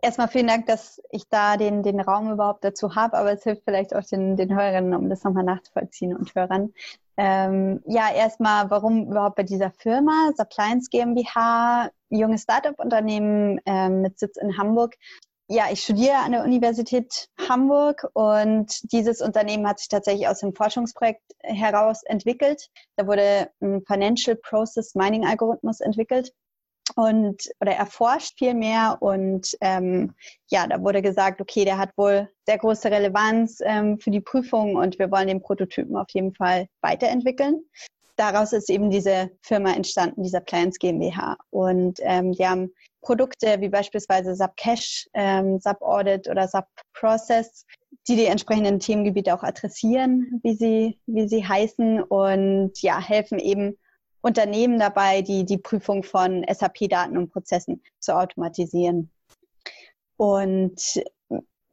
Erstmal 0.01 0.29
vielen 0.29 0.47
Dank, 0.47 0.65
dass 0.65 0.99
ich 1.11 1.29
da 1.29 1.57
den, 1.57 1.83
den 1.83 1.99
Raum 1.99 2.31
überhaupt 2.31 2.63
dazu 2.63 2.95
habe, 2.95 3.19
aber 3.19 3.31
es 3.33 3.43
hilft 3.43 3.65
vielleicht 3.65 3.95
auch 3.95 4.03
den, 4.03 4.35
den 4.35 4.55
Hörerinnen, 4.55 4.95
um 4.95 5.09
das 5.09 5.23
nochmal 5.23 5.43
nachzuvollziehen 5.43 6.15
und 6.15 6.33
Hörern. 6.33 6.73
Ähm, 7.17 7.81
ja, 7.85 8.13
erstmal, 8.13 8.69
warum 8.69 9.09
überhaupt 9.09 9.37
bei 9.37 9.43
dieser 9.43 9.71
Firma? 9.71 10.31
Suppliance 10.35 10.89
GmbH, 10.89 11.89
junges 12.09 12.43
Startup-Unternehmen 12.43 13.59
ähm, 13.65 14.01
mit 14.01 14.19
Sitz 14.19 14.37
in 14.37 14.57
Hamburg. 14.57 14.95
Ja, 15.47 15.65
ich 15.71 15.83
studiere 15.83 16.17
an 16.17 16.31
der 16.31 16.43
Universität 16.43 17.29
Hamburg 17.47 18.07
und 18.13 18.91
dieses 18.91 19.21
Unternehmen 19.21 19.67
hat 19.67 19.77
sich 19.79 19.89
tatsächlich 19.89 20.27
aus 20.27 20.39
dem 20.39 20.55
Forschungsprojekt 20.55 21.21
heraus 21.43 22.01
entwickelt. 22.03 22.67
Da 22.95 23.05
wurde 23.05 23.51
ein 23.61 23.83
Financial 23.85 24.35
Process 24.35 24.95
Mining 24.95 25.25
Algorithmus 25.25 25.81
entwickelt 25.81 26.33
und 26.95 27.49
oder 27.59 27.73
erforscht 27.73 28.37
viel 28.37 28.53
mehr 28.53 28.97
und 29.01 29.55
ähm, 29.61 30.13
ja, 30.47 30.65
da 30.65 30.81
wurde 30.81 31.01
gesagt, 31.01 31.41
okay, 31.41 31.65
der 31.65 31.77
hat 31.77 31.91
wohl 31.97 32.29
sehr 32.45 32.57
große 32.57 32.89
Relevanz 32.89 33.59
ähm, 33.63 33.99
für 33.99 34.11
die 34.11 34.21
Prüfung 34.21 34.75
und 34.75 34.97
wir 34.97 35.11
wollen 35.11 35.27
den 35.27 35.41
Prototypen 35.41 35.97
auf 35.97 36.07
jeden 36.11 36.33
Fall 36.33 36.67
weiterentwickeln. 36.81 37.63
Daraus 38.15 38.53
ist 38.53 38.69
eben 38.69 38.89
diese 38.89 39.29
Firma 39.41 39.73
entstanden, 39.73 40.23
dieser 40.23 40.39
Plans 40.39 40.79
GmbH. 40.79 41.35
Und 41.49 41.99
ähm, 42.01 42.31
die 42.31 42.47
haben 42.47 42.71
Produkte 43.01 43.59
wie 43.59 43.67
beispielsweise 43.67 44.35
SAP 44.35 44.55
Cash, 44.55 45.09
ähm, 45.13 45.59
SAP 45.59 45.81
Audit 45.81 46.29
oder 46.29 46.47
SAP 46.47 46.67
Process, 46.93 47.65
die 48.07 48.15
die 48.15 48.25
entsprechenden 48.25 48.79
Themengebiete 48.79 49.33
auch 49.33 49.43
adressieren, 49.43 50.39
wie 50.43 50.55
sie, 50.55 50.99
wie 51.07 51.27
sie 51.27 51.45
heißen 51.45 52.03
und 52.03 52.81
ja, 52.81 53.01
helfen 53.01 53.37
eben 53.39 53.77
Unternehmen 54.25 54.79
dabei, 54.79 55.21
die, 55.21 55.45
die 55.45 55.59
Prüfung 55.59 56.01
von 56.01 56.43
SAP-Daten 56.51 57.15
und 57.15 57.31
Prozessen 57.31 57.83
zu 57.99 58.15
automatisieren. 58.15 59.11
Und 60.17 60.81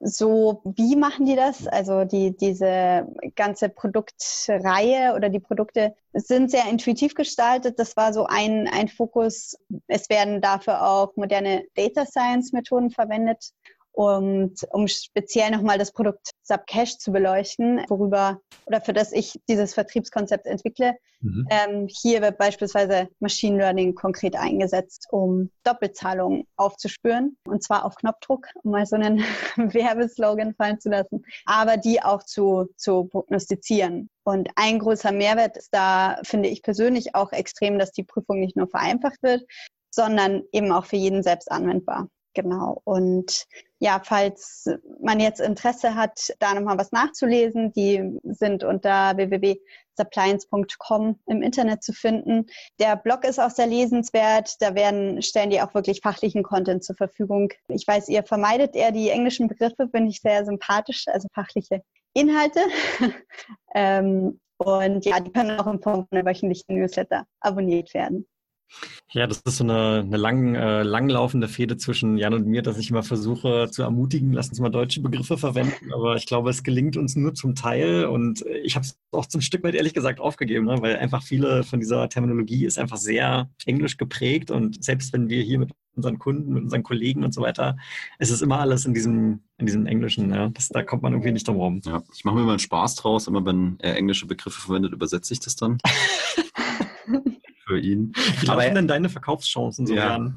so, 0.01 0.61
wie 0.65 0.97
machen 0.97 1.25
die 1.25 1.35
das? 1.35 1.67
Also 1.67 2.05
die, 2.05 2.37
diese 2.37 3.07
ganze 3.37 3.71
Produktreihe 3.71 5.15
oder 5.15 5.31
die 5.31 5.41
Produkte 5.41 5.95
sind 6.13 6.51
sehr 6.51 6.69
intuitiv 6.69 7.15
gestaltet. 7.15 7.79
Das 7.79 7.97
war 7.97 8.13
so 8.13 8.27
ein, 8.27 8.69
ein 8.69 8.89
Fokus. 8.89 9.57
Es 9.87 10.11
werden 10.11 10.43
dafür 10.43 10.87
auch 10.87 11.17
moderne 11.17 11.65
Data 11.75 12.05
Science 12.05 12.53
Methoden 12.53 12.91
verwendet. 12.91 13.53
Und 13.93 14.55
um 14.71 14.89
speziell 14.89 15.51
nochmal 15.51 15.79
das 15.79 15.93
Produkt 15.93 16.31
Subcash 16.43 16.97
zu 16.97 17.13
beleuchten, 17.13 17.85
worüber 17.89 18.41
oder 18.65 18.81
für 18.81 18.95
das 18.95 19.13
ich 19.13 19.39
dieses 19.49 19.75
Vertriebskonzept 19.75 20.47
entwickle, 20.47 20.95
mhm. 21.21 21.47
ähm, 21.51 21.89
hier 21.89 22.23
wird 22.23 22.39
beispielsweise 22.39 23.09
Machine 23.21 23.59
Learning 23.59 23.95
konkret 23.95 24.35
eingesetzt, 24.35 25.09
um 25.11 25.51
Doppelzahlungen 25.63 26.47
aufzuspüren 26.57 27.37
und 27.47 27.63
zwar 27.63 27.85
auf 27.85 27.97
Knopfdruck, 27.97 28.47
um 28.63 28.71
mal 28.71 28.87
so 28.87 28.97
einen 28.97 29.19
Werbeslogan 29.57 30.55
fallen 30.55 30.81
zu 30.81 30.89
lassen, 30.89 31.25
aber 31.45 31.77
die 31.77 32.03
auch 32.03 32.23
zu, 32.23 32.69
zu 32.77 33.05
prognostizieren. 33.05 34.09
Und 34.25 34.49
ein 34.57 34.79
großer 34.79 35.13
Mehrwert 35.13 35.59
ist 35.59 35.75
da, 35.75 36.19
finde 36.23 36.49
ich 36.49 36.63
persönlich 36.63 37.15
auch 37.15 37.33
extrem, 37.33 37.79
dass 37.79 37.93
die 37.93 38.05
Prüfung 38.05 38.41
nicht 38.41 38.57
nur 38.57 38.69
vereinfacht 38.69 39.23
wird, 39.23 39.45
sondern 39.91 40.45
eben 40.53 40.73
auch 40.73 40.87
für 40.87 40.97
jeden 40.97 41.23
selbst 41.23 41.51
anwendbar. 41.51 42.09
Genau. 42.35 42.81
Und 42.85 43.47
ja, 43.83 44.01
falls 44.05 44.69
man 45.01 45.19
jetzt 45.19 45.41
Interesse 45.41 45.97
hat, 45.97 46.33
da 46.39 46.55
nochmal 46.55 46.79
was 46.79 46.93
nachzulesen, 46.93 47.73
die 47.73 48.17
sind 48.23 48.63
unter 48.63 49.17
www.suppliance.com 49.17 51.19
im 51.27 51.43
Internet 51.43 51.83
zu 51.83 51.93
finden. 51.93 52.47
Der 52.79 52.95
Blog 52.95 53.25
ist 53.25 53.41
auch 53.41 53.51
sehr 53.51 53.67
lesenswert. 53.67 54.55
Da 54.61 54.77
werden, 54.77 55.21
stellen 55.21 55.51
die 55.51 55.61
auch 55.61 55.75
wirklich 55.75 56.01
fachlichen 56.01 56.45
Content 56.45 56.85
zur 56.85 56.95
Verfügung. 56.95 57.49
Ich 57.67 57.85
weiß, 57.85 58.09
ihr 58.09 58.23
vermeidet 58.23 58.77
eher 58.77 58.93
die 58.93 59.11
englischen 59.11 59.49
Begriffe, 59.49 59.89
bin 59.89 60.07
ich 60.07 60.21
sehr 60.21 60.45
sympathisch, 60.45 61.09
also 61.09 61.27
fachliche 61.35 61.83
Inhalte. 62.15 62.61
ähm, 63.75 64.41
und 64.59 65.05
ja, 65.05 65.19
die 65.19 65.33
können 65.33 65.59
auch 65.59 65.67
in 65.67 65.83
Form 65.83 66.07
einer 66.13 66.25
wöchentlichen 66.25 66.77
Newsletter 66.77 67.27
abonniert 67.41 67.93
werden. 67.95 68.29
Ja, 69.15 69.27
das 69.27 69.43
ist 69.45 69.59
so 69.59 69.65
eine, 69.65 70.01
eine 70.07 70.17
lang, 70.17 70.55
äh, 70.55 70.83
langlaufende 70.83 71.47
Fehde 71.47 71.77
zwischen 71.77 72.17
Jan 72.17 72.33
und 72.33 72.47
mir, 72.47 72.63
dass 72.63 72.79
ich 72.79 72.89
immer 72.89 73.03
versuche 73.03 73.69
zu 73.71 73.83
ermutigen, 73.83 74.33
lass 74.33 74.49
uns 74.49 74.59
mal 74.59 74.71
deutsche 74.71 75.03
Begriffe 75.03 75.37
verwenden. 75.37 75.93
Aber 75.93 76.17
ich 76.17 76.25
glaube, 76.25 76.49
es 76.49 76.63
gelingt 76.63 76.97
uns 76.97 77.15
nur 77.15 77.35
zum 77.35 77.55
Teil. 77.55 78.07
Und 78.07 78.43
ich 78.65 78.75
habe 78.75 78.87
es 78.87 78.99
auch 79.11 79.27
zum 79.27 79.43
Stück 79.43 79.65
weit 79.65 79.75
ehrlich 79.75 79.93
gesagt 79.93 80.19
aufgegeben, 80.19 80.65
ne? 80.65 80.81
weil 80.81 80.97
einfach 80.97 81.23
viele 81.23 81.63
von 81.63 81.79
dieser 81.79 82.09
Terminologie 82.09 82.65
ist 82.65 82.79
einfach 82.79 82.97
sehr 82.97 83.51
englisch 83.67 83.99
geprägt. 83.99 84.51
Und 84.51 84.83
selbst 84.83 85.13
wenn 85.13 85.29
wir 85.29 85.43
hier 85.43 85.59
mit 85.59 85.73
unseren 85.95 86.19
Kunden, 86.19 86.55
mit 86.55 86.63
unseren 86.63 86.83
Kollegen 86.83 87.23
und 87.23 87.35
so 87.35 87.43
weiter, 87.43 87.77
es 88.19 88.31
ist 88.31 88.41
immer 88.41 88.61
alles 88.61 88.87
in 88.87 88.95
diesem, 88.95 89.41
in 89.59 89.67
diesem 89.67 89.85
Englischen. 89.85 90.33
Ja? 90.33 90.49
Das, 90.49 90.71
da 90.71 90.83
kommt 90.83 91.03
man 91.03 91.13
irgendwie 91.13 91.33
nicht 91.33 91.47
drum 91.47 91.57
rum. 91.57 91.83
Ja, 91.85 92.03
ich 92.15 92.25
mache 92.25 92.37
mir 92.37 92.43
immer 92.43 92.53
einen 92.53 92.61
Spaß 92.61 92.95
draus. 92.95 93.27
Immer 93.27 93.45
wenn 93.45 93.77
er 93.81 93.95
englische 93.97 94.27
Begriffe 94.27 94.63
verwendet, 94.63 94.95
übersetze 94.95 95.35
ich 95.35 95.41
das 95.41 95.55
dann. 95.55 95.77
ihn. 97.83 98.13
Wie 98.41 98.49
Aber 98.49 98.63
laufen 98.63 98.75
denn 98.75 98.89
deine 98.89 99.09
Verkaufschancen 99.09 99.87
so 99.87 99.95
ja. 99.95 100.17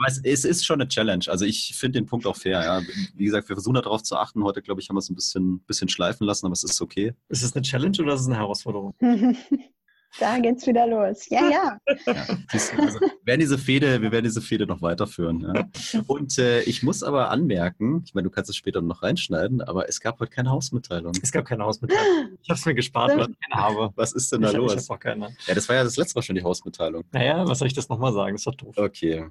Aber 0.00 0.08
es, 0.08 0.18
es, 0.24 0.44
ist 0.46 0.64
schon 0.64 0.80
eine 0.80 0.88
Challenge. 0.88 1.24
Also 1.28 1.44
ich 1.44 1.74
finde 1.76 1.98
den 1.98 2.06
Punkt 2.06 2.26
auch 2.26 2.36
fair. 2.36 2.62
Ja. 2.62 2.82
Wie 3.14 3.24
gesagt, 3.26 3.50
wir 3.50 3.56
versuchen 3.56 3.74
darauf 3.74 4.02
zu 4.02 4.16
achten. 4.16 4.42
Heute, 4.44 4.62
glaube 4.62 4.80
ich, 4.80 4.88
haben 4.88 4.96
wir 4.96 5.00
es 5.00 5.10
ein 5.10 5.14
bisschen, 5.14 5.60
bisschen 5.60 5.90
schleifen 5.90 6.26
lassen, 6.26 6.46
aber 6.46 6.54
es 6.54 6.64
ist 6.64 6.80
okay. 6.80 7.12
Ist 7.28 7.42
es 7.42 7.54
eine 7.54 7.62
Challenge 7.62 7.98
oder 8.00 8.14
ist 8.14 8.22
es 8.22 8.26
eine 8.26 8.36
Herausforderung? 8.36 8.94
Da 10.18 10.38
geht's 10.38 10.66
wieder 10.66 10.86
los. 10.86 11.28
Ja, 11.28 11.48
ja. 11.48 11.78
ja 12.06 12.26
also, 12.52 13.00
wir, 13.00 13.10
werden 13.24 13.40
diese 13.40 13.58
Fehde, 13.58 14.02
wir 14.02 14.10
werden 14.10 14.24
diese 14.24 14.40
Fehde 14.40 14.66
noch 14.66 14.82
weiterführen. 14.82 15.52
Ja. 15.54 16.00
Und 16.06 16.38
äh, 16.38 16.62
ich 16.62 16.82
muss 16.82 17.02
aber 17.02 17.30
anmerken, 17.30 18.02
ich 18.04 18.14
meine, 18.14 18.24
du 18.24 18.30
kannst 18.30 18.50
es 18.50 18.56
später 18.56 18.80
noch 18.80 19.02
reinschneiden, 19.02 19.60
aber 19.62 19.88
es 19.88 20.00
gab 20.00 20.18
heute 20.20 20.30
keine 20.30 20.50
Hausmitteilung. 20.50 21.12
Es 21.22 21.30
gab 21.30 21.44
keine 21.44 21.64
Hausmitteilung. 21.64 22.38
Ich 22.42 22.48
habe 22.48 22.58
es 22.58 22.66
mir 22.66 22.74
gespart, 22.74 23.10
weil 23.16 23.30
ich 23.30 23.38
keine 23.50 23.62
habe. 23.62 23.92
Was 23.96 24.12
ist 24.12 24.32
denn 24.32 24.42
da 24.42 24.50
ich 24.50 24.56
los? 24.56 24.72
Hab, 24.72 24.78
ich 24.78 24.88
habe 24.88 24.96
auch 24.96 25.00
keine. 25.00 25.28
Ja, 25.46 25.54
das 25.54 25.68
war 25.68 25.76
ja 25.76 25.84
das 25.84 25.96
letzte 25.96 26.18
Mal 26.18 26.22
schon 26.22 26.36
die 26.36 26.42
Hausmitteilung. 26.42 27.04
Naja, 27.12 27.46
was 27.46 27.58
soll 27.58 27.68
ich 27.68 27.74
das 27.74 27.88
nochmal 27.88 28.12
sagen? 28.12 28.34
Das 28.34 28.40
ist 28.40 28.46
doch 28.46 28.54
doof. 28.54 28.76
Okay. 28.76 29.26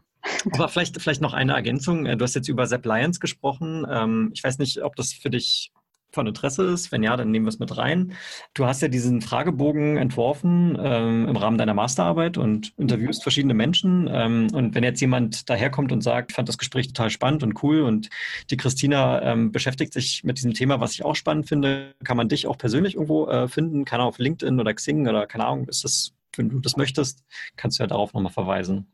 Aber 0.51 0.69
vielleicht, 0.69 1.01
vielleicht 1.01 1.21
noch 1.21 1.33
eine 1.33 1.53
Ergänzung. 1.53 2.05
Du 2.05 2.19
hast 2.21 2.35
jetzt 2.35 2.47
über 2.47 2.67
Sepp 2.67 2.85
Lions 2.85 3.19
gesprochen. 3.19 3.85
Ähm, 3.89 4.31
ich 4.33 4.43
weiß 4.43 4.57
nicht, 4.59 4.81
ob 4.83 4.95
das 4.95 5.13
für 5.13 5.29
dich 5.29 5.71
von 6.11 6.27
Interesse 6.27 6.63
ist. 6.63 6.91
Wenn 6.91 7.03
ja, 7.03 7.15
dann 7.15 7.31
nehmen 7.31 7.45
wir 7.45 7.49
es 7.49 7.59
mit 7.59 7.77
rein. 7.77 8.13
Du 8.53 8.65
hast 8.65 8.81
ja 8.81 8.87
diesen 8.87 9.21
Fragebogen 9.21 9.97
entworfen 9.97 10.77
ähm, 10.81 11.27
im 11.27 11.35
Rahmen 11.35 11.57
deiner 11.57 11.73
Masterarbeit 11.73 12.37
und 12.37 12.73
interviewst 12.77 13.23
verschiedene 13.23 13.53
Menschen. 13.53 14.09
Ähm, 14.11 14.47
und 14.53 14.75
wenn 14.75 14.83
jetzt 14.83 15.01
jemand 15.01 15.49
daherkommt 15.49 15.91
und 15.91 16.01
sagt, 16.01 16.31
fand 16.33 16.49
das 16.49 16.57
Gespräch 16.57 16.87
total 16.87 17.09
spannend 17.09 17.43
und 17.43 17.63
cool 17.63 17.81
und 17.81 18.09
die 18.49 18.57
Christina 18.57 19.21
ähm, 19.21 19.51
beschäftigt 19.51 19.93
sich 19.93 20.23
mit 20.23 20.37
diesem 20.37 20.53
Thema, 20.53 20.79
was 20.79 20.93
ich 20.93 21.05
auch 21.05 21.15
spannend 21.15 21.47
finde, 21.47 21.93
kann 22.03 22.17
man 22.17 22.29
dich 22.29 22.47
auch 22.47 22.57
persönlich 22.57 22.95
irgendwo 22.95 23.27
äh, 23.27 23.47
finden, 23.47 23.85
kann 23.85 24.01
auf 24.01 24.17
LinkedIn 24.17 24.59
oder 24.59 24.73
Xing 24.73 25.07
oder 25.07 25.27
keine 25.27 25.45
Ahnung, 25.45 25.67
ist 25.67 25.83
das, 25.83 26.13
wenn 26.35 26.49
du 26.49 26.59
das 26.59 26.77
möchtest, 26.77 27.23
kannst 27.55 27.79
du 27.79 27.83
ja 27.83 27.87
darauf 27.87 28.13
nochmal 28.13 28.31
verweisen. 28.31 28.87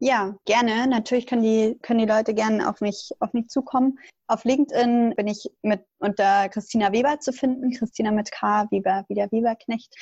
Ja, 0.00 0.36
gerne. 0.44 0.86
Natürlich 0.86 1.26
können 1.26 1.42
die, 1.42 1.76
können 1.82 1.98
die 1.98 2.06
Leute 2.06 2.32
gerne 2.32 2.68
auf 2.68 2.80
mich, 2.80 3.10
auf 3.18 3.32
mich 3.32 3.48
zukommen. 3.48 3.98
Auf 4.28 4.44
LinkedIn 4.44 5.14
bin 5.16 5.26
ich 5.26 5.50
mit 5.62 5.84
unter 5.98 6.48
Christina 6.50 6.92
Weber 6.92 7.18
zu 7.18 7.32
finden. 7.32 7.72
Christina 7.72 8.12
mit 8.12 8.30
K, 8.30 8.66
Weber, 8.70 9.04
wie 9.08 9.14
der 9.14 9.30
Weberknecht. 9.32 9.92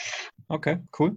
Okay, 0.49 0.83
cool. 0.99 1.17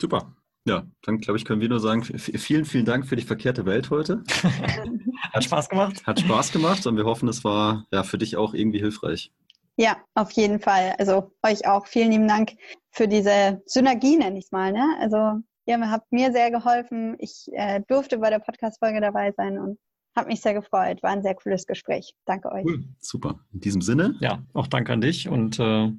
Super. 0.00 0.34
Ja, 0.66 0.86
dann 1.02 1.18
glaube 1.18 1.36
ich, 1.36 1.44
können 1.44 1.60
wir 1.60 1.68
nur 1.68 1.80
sagen, 1.80 2.02
vielen, 2.02 2.64
vielen 2.64 2.86
Dank 2.86 3.06
für 3.06 3.16
die 3.16 3.22
verkehrte 3.22 3.66
Welt 3.66 3.90
heute. 3.90 4.24
Hat 5.32 5.44
Spaß 5.44 5.68
gemacht. 5.68 6.06
Hat 6.06 6.20
Spaß 6.20 6.52
gemacht 6.52 6.86
und 6.86 6.96
wir 6.96 7.04
hoffen, 7.04 7.28
es 7.28 7.44
war 7.44 7.86
ja 7.92 8.02
für 8.02 8.16
dich 8.16 8.38
auch 8.38 8.54
irgendwie 8.54 8.78
hilfreich. 8.78 9.30
Ja, 9.76 9.98
auf 10.14 10.30
jeden 10.32 10.60
Fall. 10.60 10.94
Also 10.98 11.32
euch 11.42 11.66
auch 11.66 11.86
vielen 11.86 12.12
lieben 12.12 12.28
Dank 12.28 12.52
für 12.90 13.08
diese 13.08 13.60
Synergie, 13.66 14.16
nenne 14.16 14.38
ich 14.38 14.46
es 14.46 14.52
mal. 14.52 14.72
Ne? 14.72 14.96
Also 15.00 15.42
Ihr 15.66 15.90
habt 15.90 16.12
mir 16.12 16.32
sehr 16.32 16.50
geholfen. 16.50 17.16
Ich 17.18 17.46
äh, 17.52 17.80
durfte 17.88 18.18
bei 18.18 18.30
der 18.30 18.38
Podcast-Folge 18.38 19.00
dabei 19.00 19.32
sein 19.32 19.58
und 19.58 19.78
habe 20.14 20.28
mich 20.28 20.40
sehr 20.40 20.54
gefreut. 20.54 21.02
War 21.02 21.10
ein 21.10 21.22
sehr 21.22 21.34
cooles 21.34 21.66
Gespräch. 21.66 22.14
Danke 22.26 22.52
euch. 22.52 22.64
Cool, 22.64 22.84
super. 23.00 23.40
In 23.52 23.60
diesem 23.60 23.82
Sinne. 23.82 24.14
Ja, 24.20 24.42
auch 24.52 24.66
danke 24.66 24.92
an 24.92 25.00
dich 25.00 25.28
und 25.28 25.58
äh, 25.58 25.90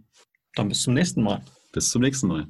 dann 0.55 0.69
bis 0.69 0.83
zum 0.83 0.93
nächsten 0.93 1.23
Mal. 1.23 1.41
Bis 1.73 1.89
zum 1.89 2.01
nächsten 2.01 2.27
Mal. 2.27 2.47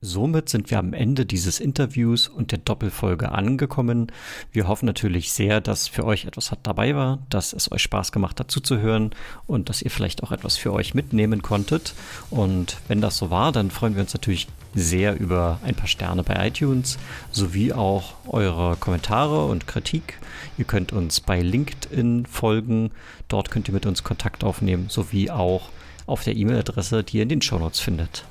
Somit 0.00 0.48
sind 0.48 0.70
wir 0.70 0.78
am 0.78 0.92
Ende 0.92 1.26
dieses 1.26 1.58
Interviews 1.58 2.28
und 2.28 2.52
der 2.52 2.60
Doppelfolge 2.60 3.32
angekommen. 3.32 4.12
Wir 4.52 4.68
hoffen 4.68 4.86
natürlich 4.86 5.32
sehr, 5.32 5.60
dass 5.60 5.88
für 5.88 6.04
euch 6.04 6.24
etwas 6.24 6.52
dabei 6.62 6.94
war, 6.94 7.26
dass 7.30 7.52
es 7.52 7.72
euch 7.72 7.82
Spaß 7.82 8.12
gemacht 8.12 8.38
hat 8.38 8.48
zuzuhören 8.48 9.10
und 9.48 9.68
dass 9.68 9.82
ihr 9.82 9.90
vielleicht 9.90 10.22
auch 10.22 10.30
etwas 10.30 10.56
für 10.56 10.72
euch 10.72 10.94
mitnehmen 10.94 11.42
konntet. 11.42 11.94
Und 12.30 12.76
wenn 12.86 13.00
das 13.00 13.16
so 13.16 13.30
war, 13.30 13.50
dann 13.50 13.72
freuen 13.72 13.96
wir 13.96 14.02
uns 14.02 14.14
natürlich 14.14 14.46
sehr 14.74 15.18
über 15.18 15.58
ein 15.62 15.74
paar 15.74 15.86
Sterne 15.86 16.22
bei 16.22 16.46
iTunes 16.46 16.98
sowie 17.30 17.72
auch 17.72 18.14
eure 18.26 18.76
Kommentare 18.76 19.46
und 19.46 19.66
Kritik. 19.66 20.18
Ihr 20.56 20.64
könnt 20.64 20.92
uns 20.92 21.20
bei 21.20 21.40
LinkedIn 21.40 22.26
folgen. 22.26 22.90
Dort 23.28 23.50
könnt 23.50 23.68
ihr 23.68 23.74
mit 23.74 23.86
uns 23.86 24.04
Kontakt 24.04 24.44
aufnehmen, 24.44 24.86
sowie 24.88 25.30
auch 25.30 25.70
auf 26.06 26.24
der 26.24 26.36
E-Mail-Adresse, 26.36 27.04
die 27.04 27.18
ihr 27.18 27.22
in 27.24 27.28
den 27.28 27.42
Shownotes 27.42 27.80
findet. 27.80 28.24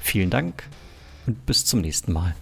Vielen 0.00 0.30
Dank 0.30 0.64
und 1.26 1.46
bis 1.46 1.64
zum 1.64 1.80
nächsten 1.80 2.12
Mal. 2.12 2.34